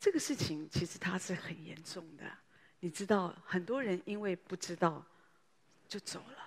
[0.01, 2.25] 这个事情其实它是很严重的。
[2.81, 5.05] 你知道，很多人因为不知道
[5.87, 6.39] 就走了。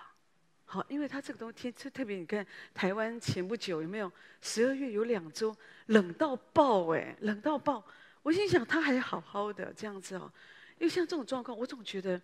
[0.64, 4.10] 好，因为他这个东西，特别你看台湾前不久有没有？
[4.40, 5.56] 十二月有两周
[5.86, 7.84] 冷到爆哎，冷到爆。
[8.22, 10.32] 我心想他还好好的这样子哦，
[10.78, 12.20] 因为像这种状况，我总觉得，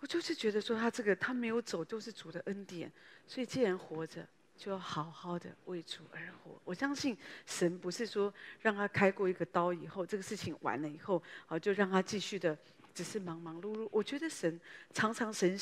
[0.00, 2.92] 我就是觉得说他这个他没有走，都是主的恩典，
[3.26, 6.60] 所以既然活着，就要好好的为主而活。
[6.64, 12.58] 我相信神不是说让他开过一个刀以后，这个事情完了以后，啊，就让他继续的
[12.92, 13.88] 只是忙忙碌碌。
[13.92, 14.60] 我觉得神
[14.92, 15.58] 常常神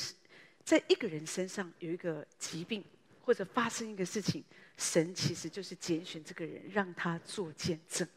[0.63, 2.83] 在一个人身上有一个疾病，
[3.21, 4.43] 或者发生一个事情，
[4.75, 8.07] 神其实就是拣选这个人，让他做见证。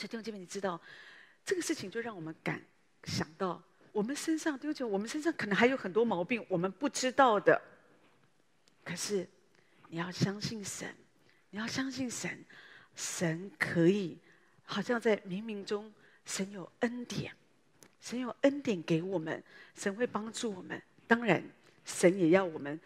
[0.00, 0.80] 所以弟兄姐妹，你知道
[1.44, 2.58] 这个事情，就让我们感
[3.04, 7.60] 想到，我们身上弟兄姐妹，我们身上可能还有很多毛病，我们不知道的。
[8.82, 9.28] 可是
[9.88, 10.88] 你要相信神，
[11.50, 12.42] 你要相信神，
[12.96, 14.16] 神可以，
[14.64, 15.92] 好像在冥冥中，
[16.24, 17.36] 神有恩典，
[18.00, 19.44] 神有恩典给我们，
[19.76, 20.80] 神会帮助我们。
[21.06, 21.44] 当然，
[21.84, 22.80] 神也要我们，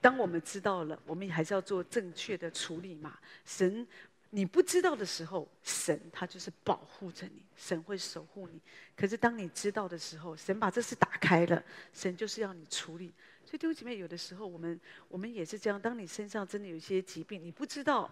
[0.00, 3.16] 当我们知道了，我们也还是要做正确的处理嘛。
[3.44, 3.86] 神。
[4.30, 8.60] 你不知道的时候，神他就是保护着你，神会守护你。
[8.94, 11.64] 可是当你知道的时候，神把这事打开了，
[11.94, 13.12] 神就是要你处理。
[13.44, 15.80] 所以弟兄姐妹，有的时候我们我们也是这样。
[15.80, 18.10] 当你身上真的有一些疾病，你不知道，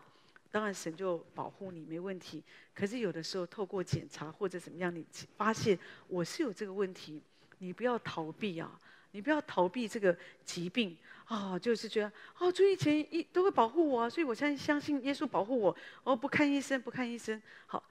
[0.50, 2.42] 当然神就保护你，没问题。
[2.74, 5.04] 可是有的时候透过检查或者怎么样，你
[5.36, 7.20] 发现我是有这个问题，
[7.58, 8.80] 你不要逃避啊。
[9.12, 15.76] 你不要逃避这个疾病啊、就是觉得哦，主以前一都会保护我，啊所以我现在相信耶稣保护我。
[16.04, 17.82] 哦，不看医生，不看医生，好，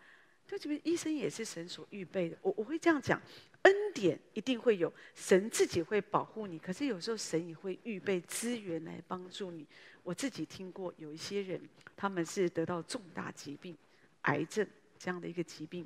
[0.48, 2.38] 就这边医生也是神所预备的。
[2.42, 3.22] 我我会这样讲，
[3.64, 6.58] 恩典一定会有，神自己会保护你。
[6.58, 9.68] 可是有时候神也会预备资源来帮助你。
[10.02, 11.60] 我自己听过有一些人，
[11.98, 13.76] 他们是得到重大疾病，
[14.22, 14.66] 癌症
[14.98, 15.86] 这样的一个疾病，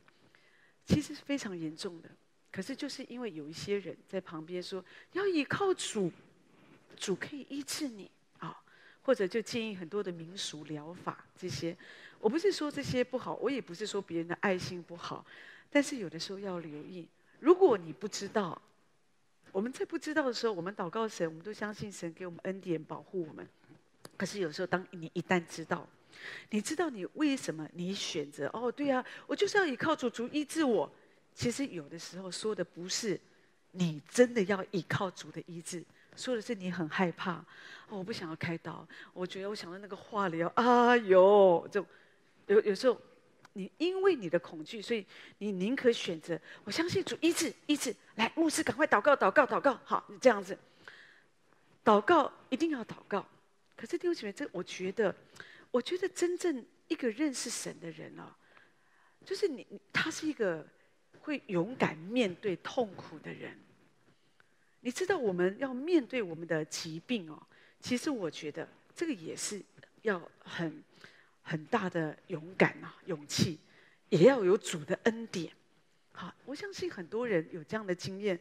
[0.85, 2.09] 其实是非常严重的。
[2.51, 4.83] 可是，就是因为有一些人在旁边说
[5.13, 6.11] 要依靠主，
[6.97, 8.09] 主可以医治你
[8.39, 8.59] 啊，
[9.03, 11.77] 或者就建议很多的民俗疗法这些。
[12.19, 15.23] 我不是说这些不好，我也不是说别人的爱心不好，
[15.69, 17.07] 但是有的时候要留意。
[17.39, 18.59] 如果你不知道，
[19.51, 23.47] 我们在不知道的时候，我们祷告神，我们都相信神给我们恩典保护我们。
[24.17, 25.87] 可是有时候，当你一旦知道，
[26.49, 30.91] 你知道你为什么你选择哦，对啊，我就是要依靠主，主医治我。
[31.33, 33.19] 其实有的时候说的不是
[33.71, 35.81] 你真的要依靠主的医治，
[36.15, 37.41] 说的是你很害怕，
[37.87, 41.85] 我不想要开刀，我觉得我想到那个化疗，啊哟，就
[42.47, 42.99] 有有时候
[43.53, 45.05] 你因为你的恐惧，所以
[45.37, 50.57] 你宁可选择我相信主医治医治，来牧师赶快祷告祷告祷告，好你，这样子，
[51.85, 53.25] 祷告一定要祷告。
[53.77, 55.15] 可是弟兄姐妹，这我觉得，
[55.71, 58.23] 我觉得真正一个认识神的人哦，
[59.23, 60.67] 就是你他是一个。
[61.21, 63.57] 会勇敢面对痛苦的人，
[64.81, 67.41] 你知道我们要面对我们的疾病哦。
[67.79, 69.61] 其实我觉得这个也是
[70.01, 70.83] 要很
[71.41, 73.59] 很大的勇敢啊，勇气，
[74.09, 75.53] 也要有主的恩典。
[76.13, 78.39] 好，我相信很多人有这样的经验。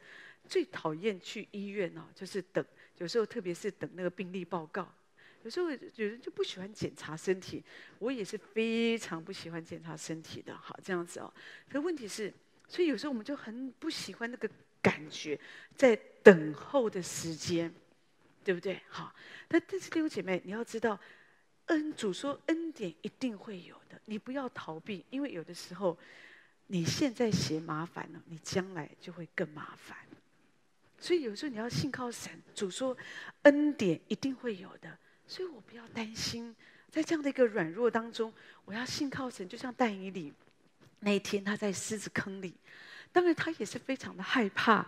[0.49, 2.65] 最讨厌去医院哦，就是等，
[2.97, 4.91] 有时候特别是等那个病历报告。
[5.43, 7.63] 有时候有人就不喜欢检查身体，
[7.99, 10.57] 我也是非常不喜欢检查身体的。
[10.57, 11.33] 好，这样子哦。
[11.69, 12.33] 可问题是。
[12.69, 14.49] 所以有时候我们就很不喜欢那个
[14.83, 15.41] 感觉，
[15.75, 17.73] 在等候的时间，
[18.45, 18.79] 对不对？
[18.89, 19.15] 好，
[19.49, 21.01] 但但是弟兄姐妹，你要知道，
[21.67, 25.99] 恩主说恩典一定会有的，你不要逃避，因为有的时候
[26.67, 29.97] 你现在嫌麻烦了，你将来就会更麻烦。
[31.01, 32.95] 所以有时候你要信靠神，主说
[33.43, 36.55] 恩典一定会有的，所以我不要担心，
[36.91, 38.33] 在这样的一个软弱当中，
[38.67, 40.35] 我要信靠神，就像戴以理。
[41.01, 42.55] 那一天他在狮子坑里，
[43.13, 44.87] 当然他也是非常的害怕，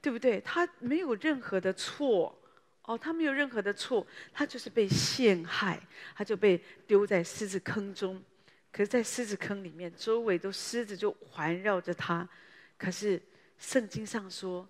[0.00, 0.40] 对不对？
[0.40, 2.36] 他没有任何的错，
[2.82, 5.80] 哦，他没有任何的错，他就是被陷害，
[6.14, 8.22] 他就被丢在狮子坑中。
[8.70, 12.28] 可是，在狮子坑里面，周围都狮子就环绕着他。
[12.76, 13.20] 可是
[13.58, 14.68] 圣经上说，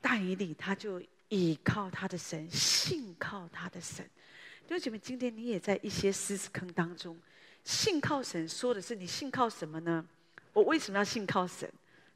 [0.00, 4.08] 大以理他就倚靠他的神，信靠他的神。
[4.66, 7.18] 弟兄姐妹，今天你也在一些狮子坑当中。
[7.64, 10.04] 信靠神说的是你信靠什么呢？
[10.52, 11.68] 我为什么要信靠神？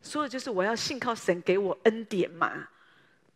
[0.02, 2.68] 说的就是我要信靠神给我恩典嘛，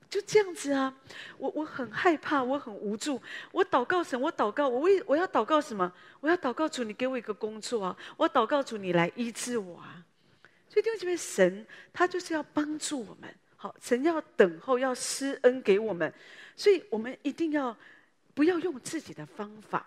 [0.09, 0.95] 就这样子啊。
[1.39, 3.21] 我我很害怕，我很无助。
[3.51, 5.93] 我祷告神，我祷告，我为我要祷告什么？
[6.21, 7.97] 我要祷告主，你给我一个工作啊！
[8.17, 10.05] 我祷告主，你来医治我啊！
[10.69, 13.35] 所以弟兄姐妹，神他就是要帮助我们。
[13.57, 16.13] 好，神要等候，要施恩给我们，
[16.55, 17.77] 所以我们一定要
[18.35, 19.85] 不要用自己的方法。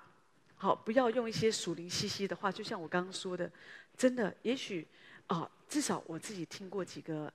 [0.65, 3.51] 好，不要用一些属灵兮兮的话，就像我刚刚说的，
[3.95, 4.87] 真的，也许
[5.27, 7.31] 啊、至少我自己听过几个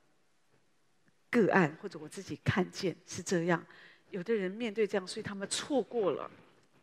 [1.31, 3.64] 个案，或者我自己看见是这样。
[4.11, 6.29] 有的人面对这样，所以他们错过了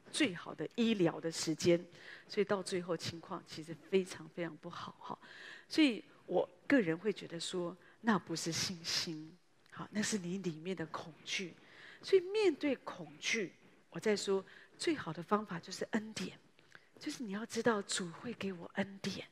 [0.10, 1.78] 最好的医疗的时间，
[2.30, 5.20] 所以到最后情况其实非常非常不好哈。
[5.68, 9.38] 所以我个人会觉得说，那不是信心，
[9.72, 11.54] 好，那是你里面的恐惧。
[12.02, 13.52] 所以面对恐惧，
[13.90, 14.42] 我在说
[14.78, 16.38] 最好的方法就是恩典，
[17.00, 19.26] 就是你要知道主会给我恩典。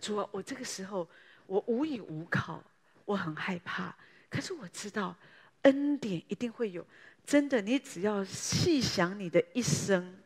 [0.00, 1.08] 主啊，我这个时候
[1.46, 2.62] 我无依无靠，
[3.04, 3.94] 我很害怕，
[4.28, 5.16] 可是我知道
[5.62, 6.86] 恩典一定会有。
[7.24, 10.16] 真的，你只要细想你的一生。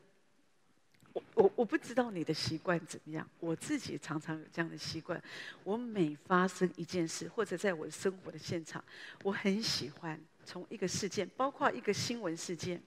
[1.12, 5.20] 我我我不知道你的习惯怎么样，我自己常常有这样的习惯。
[5.64, 8.84] 我每发生一件事，或者在我生活的现场，
[9.22, 12.80] 我很喜欢从一个事件，包括一个新闻事件，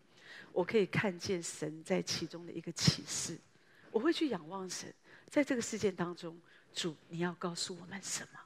[0.53, 3.37] 我可以看见神在其中的一个启示。
[3.91, 4.93] 我会去仰望神，
[5.29, 6.39] 在这个事件当中，
[6.73, 8.39] 主你要告诉我们什么？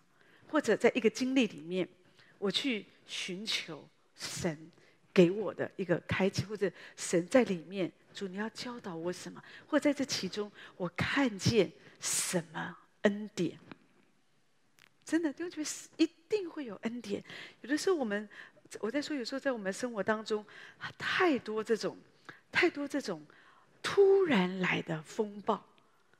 [0.50, 1.88] 或者在一个经历里面，
[2.40, 4.72] 我去寻求神
[5.14, 7.92] 给我的一个开启，或者神在里面。
[8.14, 9.44] 主，你要教导我什么？
[9.68, 13.60] 或者在这其中，我看见什么恩典？
[15.06, 17.24] 真的，就觉得一定会有恩典。
[17.62, 18.28] 有的时候，我们
[18.80, 20.46] 我在说，有时候在我们生活当中，
[20.98, 21.98] 太多这种、
[22.52, 23.26] 太多这种
[23.82, 25.66] 突然来的风暴，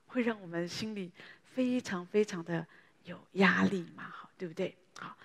[0.06, 1.10] 会让我们心里
[1.54, 2.66] 非常非常的
[3.04, 4.04] 有压力嘛？
[4.04, 4.76] 好，对不对？
[4.98, 5.16] 好，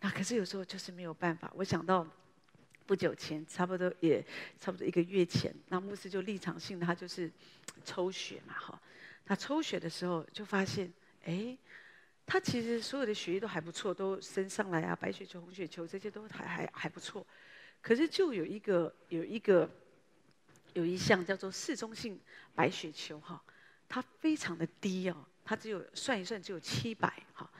[0.00, 1.50] 那可是有时候就是没有办法。
[1.54, 2.06] 我想到。
[2.86, 4.20] 不久前，差不多也
[4.58, 7.30] 差不多一个月前，那牧师就立场性，他就是
[7.84, 8.82] 抽血嘛，哈。
[9.24, 10.92] 他抽血的时候就发现，
[11.24, 11.56] 哎，
[12.32, 17.26] 他其实所有的血液都还不错，都升上来啊，白血球、红血球这些都还还还不错。
[17.82, 19.68] 可是就有一个有一个
[20.74, 22.20] 有一项叫做嗜中性
[22.54, 23.42] 白血球，哈，
[23.88, 27.50] 它非常的低哦，它只有算一算只有七百，哈。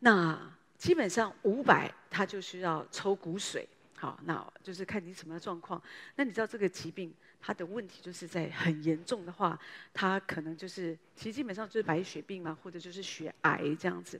[0.00, 3.64] 那基本上五百，他就需要抽骨髓。
[4.00, 5.80] 好，那就是看你什么状况。
[6.16, 9.60] 那你知道这个疾病，它的问题就是在很严重的话，
[9.92, 14.18] 它可能就是其实基本上就是白血病嘛，或者就是血癌这样子。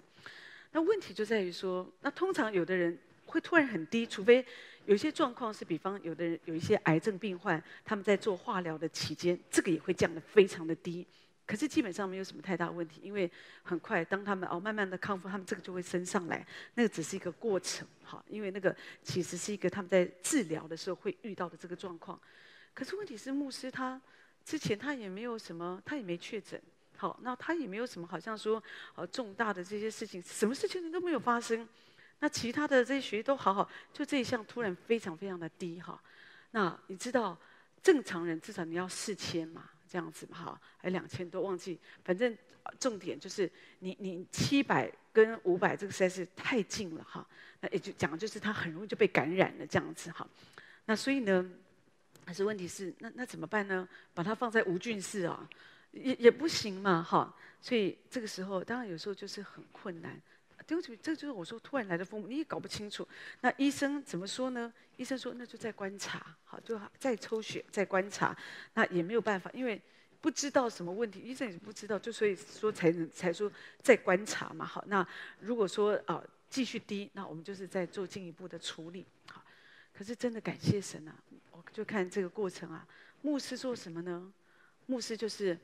[0.72, 4.44] 那问题就在于说，那通常有的人会突然很低，除非
[4.84, 11.06] 有一些状况是，比方有的人有一些癌症病患，他们在做化疗的期间，这个也会降得非常的低。
[11.50, 13.28] 可是基本上没有什么太大问题，因为
[13.64, 16.46] 很快当他们哦慢慢的康复，他们这个就会升上来。
[16.74, 22.16] 那个只是一个过程，哈，因为那个其实是一个他们在治疗的时候会遇到的这个状况。
[22.72, 24.00] 可是问题是牧师他
[24.44, 26.62] 之前他也没有什么，他也没确诊，
[26.96, 28.62] 好，那他也没有什么好像说
[28.94, 31.68] 呃重大的这些事情，什么事情都没有发生。
[32.20, 36.00] 那其他的这些学业都好好，就这一项突然非常非常的低哈。
[36.52, 37.36] 那你知道
[37.82, 39.68] 正常人至少你要四千嘛？
[39.90, 42.38] 这样子嘛，哈，还两千多，忘记，反正
[42.78, 43.50] 重点就是
[43.80, 47.26] 你你七百跟五百这个实在是太近了哈，
[47.60, 50.24] 那也就讲就是他很容易就被感染了这样子哈，
[50.84, 51.50] 那所以呢，
[52.24, 53.88] 还是问题是那那怎么办呢？
[54.14, 55.50] 把它放在无菌室啊，
[55.90, 60.20] 也也不行嘛哈，所以这个时候当然有时候就是很困难。
[60.66, 63.06] 对不起，这就是我说突然来的风，你也搞不清楚。
[63.40, 64.72] 那医生怎么说呢？
[64.96, 68.36] 医生说那就再观察，好，就再抽血再观察。
[68.74, 69.80] 那也没有办法，因为
[70.20, 73.50] 不知道什么问题，医生也不知道，就所以说才能才说
[73.82, 74.64] 再观察嘛。
[74.64, 75.06] 好，那
[75.40, 79.06] 如果说啊、继续低，那我们就是在做进一步的处理。
[79.26, 79.42] 好，
[79.92, 81.14] 可是真的感谢神啊，
[81.50, 82.86] 我就看这个过程啊，
[83.22, 84.32] 牧师做什么呢？
[84.86, 85.58] 牧师就是。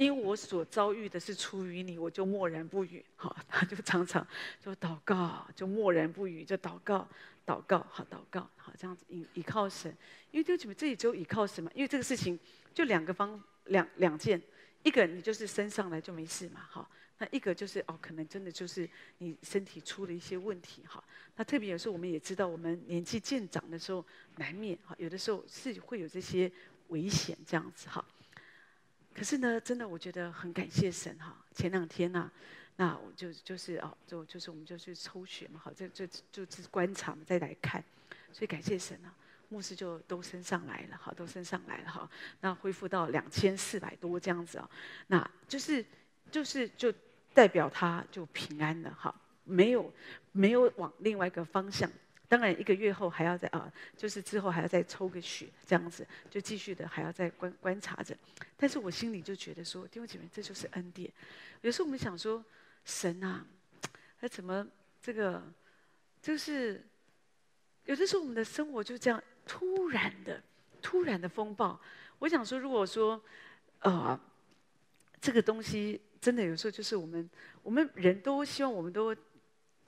[0.00, 3.04] 因为我所遭遇的是出于你，我就默然不语。
[3.16, 4.26] 好， 他就常常
[4.58, 7.06] 就祷告，就默然不语，就祷告，
[7.44, 9.94] 祷告，好，祷告，好，这样子倚倚靠神。
[10.30, 11.70] 因为弟兄姐妹，这里只有倚靠神嘛。
[11.74, 12.38] 因为这个事情
[12.72, 14.40] 就两个方两两件，
[14.84, 16.90] 一个你就是升上来就没事嘛，好。
[17.18, 21.04] 那一个就是哦，可能真的就是你身体出了一些问题，哈。
[21.36, 24.02] 那特别有时候我们也知道，我们年纪渐长的时候，
[24.36, 26.50] 难免哈，有的时候是会有这些
[26.88, 28.02] 危险这样子，哈。
[29.20, 31.36] 可是呢，真的我觉得很感谢神哈。
[31.54, 32.32] 前两天呢、啊，
[32.76, 37.84] 那我就就是哦，就就是我们就去抽血嘛，好，这这就是观察嘛，再来看，
[38.32, 39.12] 所以感谢神啊，
[39.50, 42.10] 牧师就都升上来了，好，都升上来了哈。
[42.40, 44.70] 那恢复到两千四百多这样子啊，
[45.08, 45.84] 那就是
[46.30, 46.90] 就是就
[47.34, 49.92] 代表他就平安了哈，没有
[50.32, 51.90] 没有往另外一个方向。
[52.30, 58.16] 当然，一个月后还要再啊，就是之后还要再抽个血，这样子就继续的还要再观观察着。
[58.56, 61.10] 但是我心里就觉得说，弟兄姐妹，这就是恩典。
[61.62, 62.44] 有时候我们想说，
[62.84, 63.44] 神啊，
[64.20, 64.64] 他怎么
[65.02, 65.42] 这个，
[66.22, 66.86] 就是
[67.86, 70.40] 有的时候我们的生活就这样突然的、
[70.80, 71.80] 突然的风暴。
[72.20, 73.20] 我想说，如果说，
[73.80, 74.16] 呃，
[75.20, 77.28] 这个东西真的有时候就是我们，
[77.64, 79.12] 我们人都希望我们都。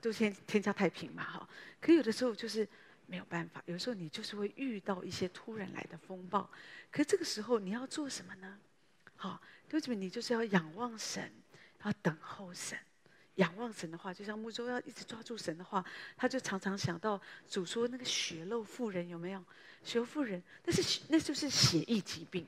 [0.03, 1.49] 都先天下太平嘛，哈。
[1.79, 2.67] 可有的时候就是
[3.07, 6.49] 没有办法，有时候你就是会遇到一些突然来的风暴。
[6.91, 8.59] 可这个时候你要做什么呢？
[9.15, 9.41] 好，
[9.71, 11.31] 为什么，你就是要仰望神，
[11.85, 12.77] 要等候神，
[13.35, 15.83] 仰望神的话，就像木舟要一直抓住神的话，
[16.17, 19.41] 他就常常想到主说那个血漏妇人有没有？
[19.83, 22.45] 血漏妇人，那是那就是血液疾病，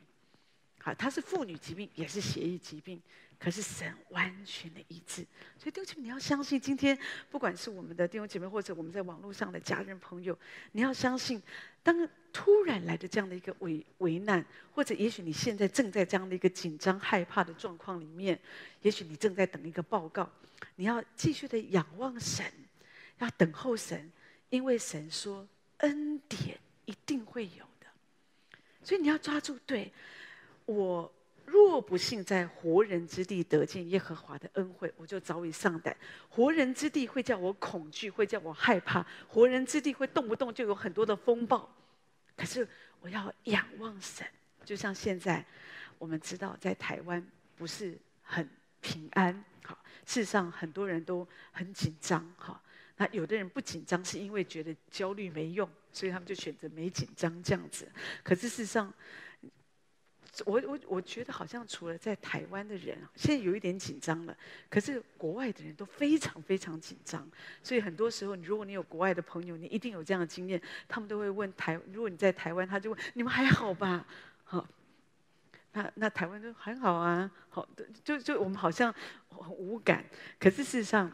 [0.79, 3.01] 好，他是妇女疾病，也是血液疾病。
[3.37, 5.25] 可是神完全的医治，
[5.57, 6.97] 所以弟兄姐妹，你要相信，今天
[7.29, 10.37] 不管是我们的弟兄姐妹，或者我们在网络上的家人朋友，
[10.71, 11.41] 你要相信，
[11.83, 18.39] 当突然来的这样的一个危危难，或者也许你现在正在这样的一个紧张害怕的状况里面，
[18.81, 20.29] 也许你正在等一个报告，
[20.77, 22.45] 你要继续的仰望神，
[23.19, 24.11] 要等候神，
[24.49, 25.47] 因为神说
[25.79, 27.87] 恩典一定会有的，
[28.81, 29.91] 所以你要抓住，对
[30.65, 31.11] 我。
[31.45, 35.95] 若不幸在活人之地得见耶和华的恩惠，我就早已丧胆。
[36.29, 39.05] 活人之地会叫我恐惧，会叫我害怕。
[39.27, 41.69] 活人之地会动不动就有很多的风暴。
[42.35, 42.67] 可是
[42.99, 44.25] 我要仰望神，
[44.63, 45.45] 就像现在
[45.97, 47.25] 我们知道，在台湾
[47.55, 48.49] 不是很
[48.81, 49.43] 平安。
[49.63, 52.27] 好，事实上很多人都很紧张。
[52.37, 52.61] 好，
[52.97, 57.87] 那有的人不紧张，是因为觉得焦虑没用，所以他们就选择没紧张这样子。
[58.23, 58.93] 可是事实上，
[60.45, 64.35] 我我我觉得好像除了在台湾的人，现在有一点紧张了。
[64.69, 67.25] 可是国外的人都非常非常紧张，
[67.63, 74.05] 所以很多时候，如果你有国外的朋友，你一定有这样的经验，他们都会问台，如果你在台湾，他就问你们还好吧？
[74.43, 74.67] 好，
[75.71, 77.67] 那那台湾就还好啊，好，
[78.03, 78.93] 就就我们好像
[79.29, 80.03] 很无感。
[80.39, 81.11] 可是事实上，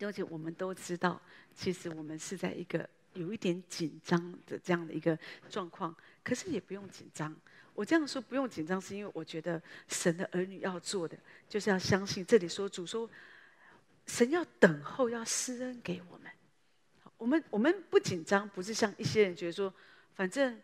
[0.00, 1.20] 而且我们都知道，
[1.54, 7.34] 其实我们是在一个有一点紧张的这样的一个状况，可是也不用紧张。
[7.74, 11.16] 我这样说不用紧张，是因为我觉得神的儿女要做的，
[11.48, 12.24] 就是要相信。
[12.24, 13.08] 这里说主说，
[14.06, 16.30] 神要等候，要施恩给我们。
[17.16, 19.72] 我们我们不紧张，不是像一些人觉得说，
[20.14, 20.60] 反正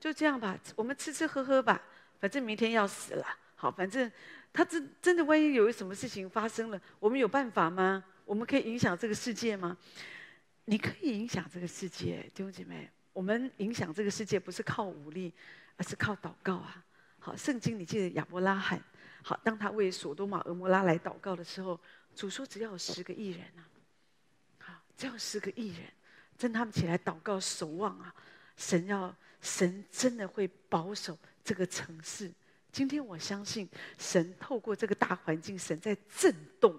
[0.00, 1.82] 就这样吧，我们吃吃喝喝吧，
[2.18, 3.26] 反正明天要死了。
[3.54, 4.10] 好，反正
[4.52, 8.04] 他真真的万一有什么事情发生了，我们有办法吗？
[8.24, 9.76] 我们可以影响这个世界吗？
[10.64, 12.90] 你可以影响这个世界，弟兄姐妹。
[13.12, 15.32] 我们影响这个世界不是靠武力。
[15.78, 16.84] 而是靠祷告啊！
[17.20, 18.82] 好，圣经你记得亚伯拉罕，
[19.22, 21.78] 好，当他为所多玛、俄摩拉来祷告的时候，
[22.16, 23.62] 主说只要有十个义人啊，
[24.58, 25.86] 好，只要有十个义人，
[26.36, 28.12] 真他们起来祷告守望啊，
[28.56, 32.30] 神要神真的会保守这个城市。
[32.72, 33.68] 今天我相信
[33.98, 36.76] 神透过这个大环境，神在震动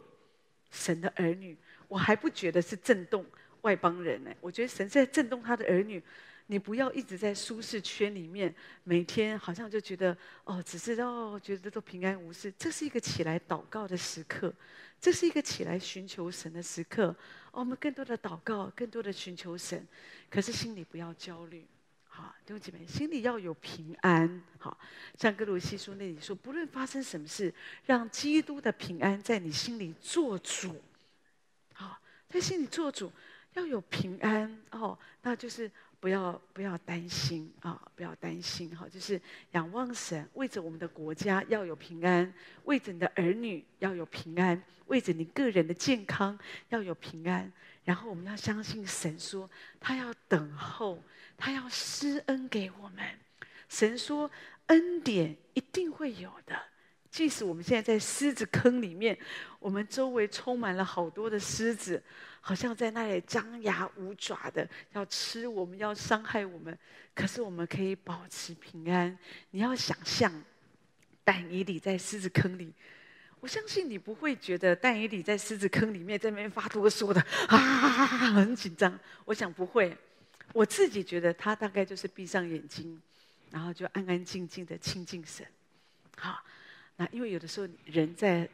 [0.71, 3.25] 神的儿女，我还不觉得是震动
[3.61, 6.03] 外邦人呢，我觉得神在震动他的儿女。
[6.51, 12.51] 你不要一直在舒适圈里面，每天好像就觉得哦，只是哦，觉得都平安无事。
[12.57, 14.51] 这是一个起来祷告的时刻，
[14.99, 17.15] 这是一个起来寻求神的时刻。
[17.51, 19.87] 我们更多的祷告，更多的寻求神，
[20.27, 21.67] 可是心里不要焦虑，
[22.07, 24.41] 好，弟兄姐妹，心里要有平安。
[24.57, 24.75] 好，
[25.19, 27.53] 像歌罗西书那里说，不论发生什么事，
[27.85, 30.81] 让基督的平安在你心里做主。
[31.73, 33.11] 好，在心里做主，
[33.53, 35.69] 要有平安哦，那就是。
[35.99, 37.81] 不要不要担心啊！
[37.95, 39.21] 不要担心哈，就是
[39.51, 42.33] 仰望神，为着我们的国家要有平安，
[42.63, 46.39] 为着你的儿女要有平安，为着你个人的健康
[46.69, 47.51] 要有平安。
[47.83, 51.03] 然后我们要相信神说，他要等候，
[51.37, 53.03] 他要施恩给我们。
[53.67, 54.31] 神说
[54.67, 56.57] 恩典一定会有的，
[57.11, 59.17] 即使我们现在在狮子坑里面，
[59.59, 62.01] 我们周围充满了好多的狮子。
[62.41, 66.75] 好像在那里张牙舞爪的要吃我们，要伤害我们，
[67.13, 69.15] 可是我们可以保持平安。
[69.51, 70.31] 你要想象，
[71.23, 72.73] 但以理在狮子坑里，
[73.39, 77.57] 我相信你不会觉得但以理在狮子坑里面在那边发哆嗦的啊，
[78.33, 78.97] 很紧张。
[79.25, 79.95] 我想不会，
[80.53, 82.99] 我自己觉得他大概就是闭上眼睛，
[83.51, 85.45] 然后就安安静静的亲近神。
[86.17, 86.41] 好，
[86.95, 88.49] 那因为有的时候人在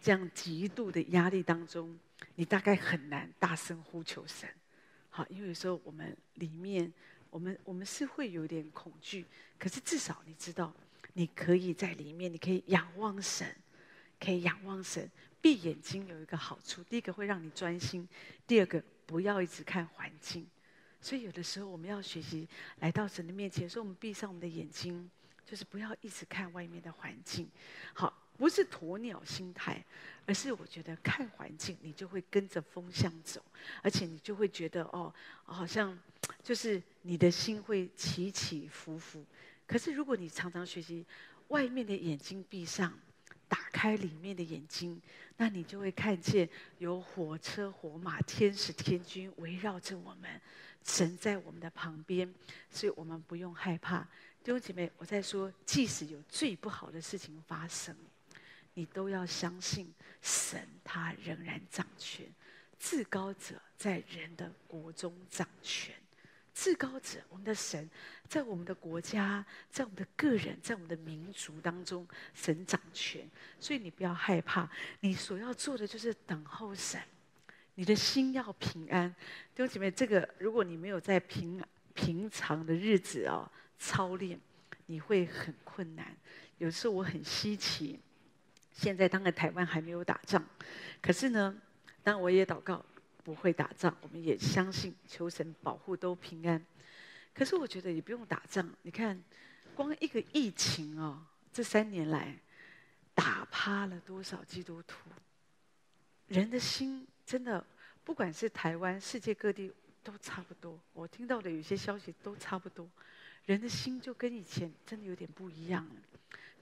[0.00, 1.98] 这样极度的压力当中。
[2.34, 4.48] 你大概很难大声呼求神，
[5.10, 6.92] 好，因为有时候我们里面，
[7.30, 9.26] 我们我们是会有点恐惧，
[9.58, 10.74] 可是至少你知道，
[11.12, 13.54] 你可以在里面，你可以仰望神，
[14.18, 15.10] 可以仰望神。
[15.40, 18.08] 闭眼睛有一个好处，第一个会让你专心，
[18.46, 20.46] 第二个不要一直看环境。
[21.00, 22.48] 所以有的时候我们要学习
[22.78, 25.10] 来到神的面前，所以我们闭上我们的眼睛，
[25.44, 27.50] 就是不要一直看外面的环境，
[27.92, 28.21] 好。
[28.38, 29.84] 不是鸵鸟心态，
[30.26, 33.40] 而是我觉得看环境，你就会跟着风向走，
[33.82, 35.12] 而且你就会觉得哦，
[35.44, 35.96] 好像
[36.42, 39.24] 就是你的心会起起伏伏。
[39.66, 41.06] 可是如果你常常学习，
[41.48, 42.92] 外面的眼睛闭上，
[43.48, 45.00] 打开里面的眼睛，
[45.36, 50.40] 那你就会看见有火车、火马、天使、天军围绕着我们，
[50.84, 52.32] 神在我们的旁边，
[52.70, 54.00] 所以我们不用害怕。
[54.42, 57.94] 弟兄姐妹，我在说，即使有最不好的事情发生。
[58.74, 62.26] 你都要相信神，他仍然掌权。
[62.78, 65.94] 至高者在人的国中掌权。
[66.54, 67.88] 至高者，我们的神，
[68.28, 73.26] 在我们的国家，在我们的个人，在我们的民族当中，神掌权。
[73.58, 74.68] 所以你不要害怕，
[75.00, 77.00] 你所要做的就是等候神。
[77.74, 79.08] 你的心要平安，
[79.54, 81.62] 弟兄姐妹，这个如果你没有在平
[81.94, 84.38] 平常的日子哦操练，
[84.84, 86.14] 你会很困难。
[86.58, 87.98] 有时候我很稀奇，
[88.72, 90.44] 现在当然台湾还没有打仗，
[91.00, 91.56] 可是呢，
[92.02, 92.84] 当我也祷告。
[93.24, 96.60] 不会打仗，我们也相信求神保护都平安。
[97.32, 99.22] 可是我觉得也不用打仗，你看，
[99.76, 102.36] 光一个疫情哦，这三年来
[103.14, 105.08] 打趴了多少基督徒？
[106.26, 107.64] 人的心真的，
[108.02, 110.76] 不管是台湾、世界各地都差不多。
[110.92, 112.90] 我听到的有些消息都差不多，
[113.46, 115.94] 人的心就跟以前真的有点不一样了。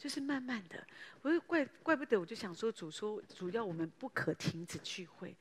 [0.01, 0.83] 就是慢慢的，
[1.21, 5.37] 我就怪怪不得，我就想说，主说主要我们不可停止聚会。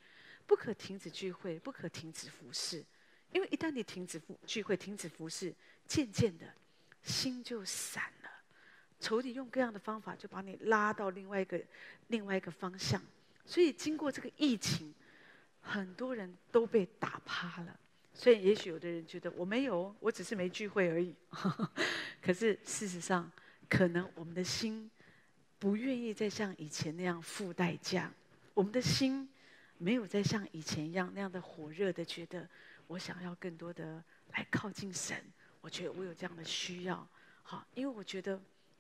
[0.46, 2.84] 不可停止聚会，不可停止服侍，
[3.32, 5.54] 因为一旦你停止服聚会、停止服侍，
[5.86, 6.52] 渐渐的，
[7.04, 8.30] 心就散了。
[9.00, 11.62] 仇敌用各样的方法，就把你拉到另外一个、
[12.08, 13.00] 另外一个方向。
[13.46, 14.92] 所以经过这个疫情，
[15.62, 17.80] 很多人都被打趴了。
[18.12, 21.14] 所以也许有的人觉得我没有，我只是没聚会而已。
[22.24, 23.32] 可是事实上，
[23.70, 24.90] 可能我们的心
[25.60, 28.12] 不愿意再像以前那样付代价。
[28.54, 29.30] 我们的心。
[29.82, 32.46] 没有再像以前一样那样的火热的觉得，
[32.88, 34.04] 我想要更多的
[34.34, 35.16] 来靠近神。
[35.62, 37.08] 我觉得我有这样的需要，
[37.44, 38.38] 好，因为我觉得，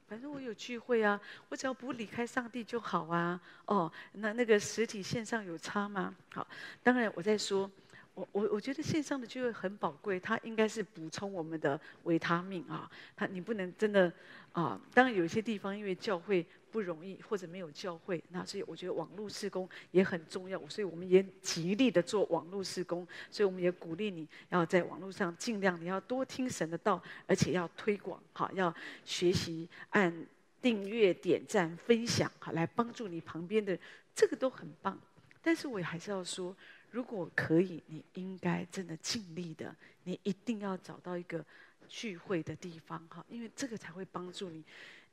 [0.09, 1.17] 反正我有聚会啊，
[1.47, 3.39] 我只要不离开上帝就好啊。
[3.63, 6.13] 哦，那那个实体线上有差吗？
[6.33, 6.45] 好，
[6.83, 7.71] 当然我在说，
[8.19, 12.89] 我我我觉得线上的聚会很宝贵，它应该是补充我们的维他命啊。
[13.15, 14.11] 它你不能真的
[14.51, 16.45] 啊，当然有些地方因为教会。
[16.71, 28.71] 不容易，或者没有教会，那所以我觉得网络事工也很重要，所以我们也极力的做网络事工，所以我们也鼓励你要在网络上尽量你要多听神的道，而且要推广，好，要
[29.03, 30.13] 学习按
[30.61, 33.75] 订阅、点赞、分享，好，来帮助你旁边的，
[34.13, 34.95] 这个都很棒。
[35.41, 36.55] 但是我也还是要说，
[36.91, 41.45] 如果可以，你应该真的尽力的，你一定要找到一个
[41.87, 44.63] 聚会的地方，哈，因为这个才会帮助你。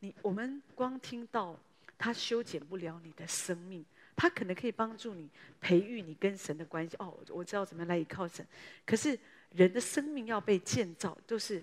[0.01, 1.59] 你我们光听到
[1.99, 5.29] 他修剪不了你的生命，他可能可以帮助你
[5.61, 6.97] 培育你跟神的关系。
[6.99, 8.47] 哦，我知道怎么来依靠神。
[8.85, 9.19] 可是
[9.53, 11.63] 人的生命要被建造，都是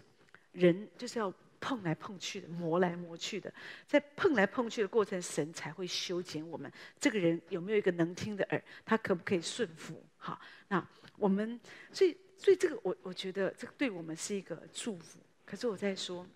[0.51, 1.31] 人就是要
[1.63, 3.51] 碰来碰去的，磨来磨去的。
[3.87, 6.69] 在碰来碰去的过程，神才会修剪我们。
[6.99, 8.61] 这个人有没有一个能听的耳？
[8.83, 10.03] 他可不可以顺服？
[10.17, 10.37] 好，
[10.67, 10.85] 那
[11.17, 11.57] 我们
[11.93, 15.19] 所以所以这个我我觉得这个对我们是一个祝福。
[15.45, 16.27] 可是我在说。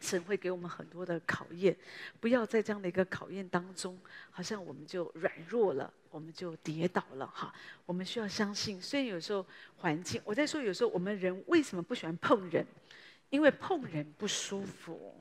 [0.00, 1.74] 神会给我们很多的考验，
[2.20, 3.98] 不要在这样的一个考验当中，
[4.30, 7.54] 好像我们就软弱了，我们就跌倒了哈。
[7.86, 9.46] 我们需要相信，虽然有时候
[9.76, 12.66] 环境，我在说有时候我们人为什么不喜欢碰人，
[13.34, 15.20] 因为碰人不舒服。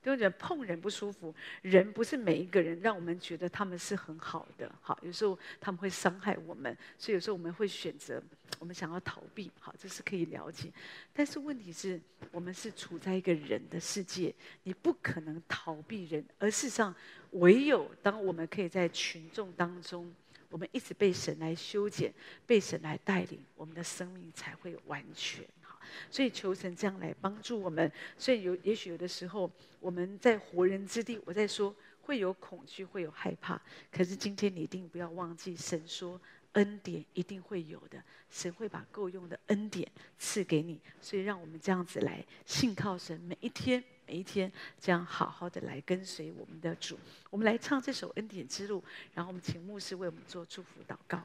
[0.00, 8.22] 就觉得碰人不舒服，人不是每一个人让我们觉得他们是很好的，好，有时候他们会伤害我们，所以有时候我们会选择，
[8.60, 10.72] 我们想要逃避，好，这是可以了解。
[11.12, 12.00] 但是问题是，
[12.30, 14.32] 我们是处在一个人的世界，
[14.62, 16.94] 你不可能逃避人，而事实上，
[17.32, 20.10] 唯有当我们可以在群众当中，
[20.48, 22.14] 我们一直被神来修剪，
[22.46, 25.44] 被神来带领，我们的生命才会完全。
[26.10, 27.90] 所以求神这样来帮助我们。
[28.16, 33.60] 所以有也许有的时候我们在活人之地，我在说会有恐惧，会有害怕。
[33.90, 36.20] 可是今天你一定不要忘记，神说
[36.52, 39.86] 恩典一定会有的，神会把够用的恩典
[40.18, 40.80] 赐给你。
[41.00, 46.98] 所以让我们这样子来信靠神，每一天每一天这样好好的来跟随我们的主。
[47.28, 48.82] 我们来唱这首恩典之路，
[49.14, 51.22] 然后我们请牧师为我们做祝福祷告。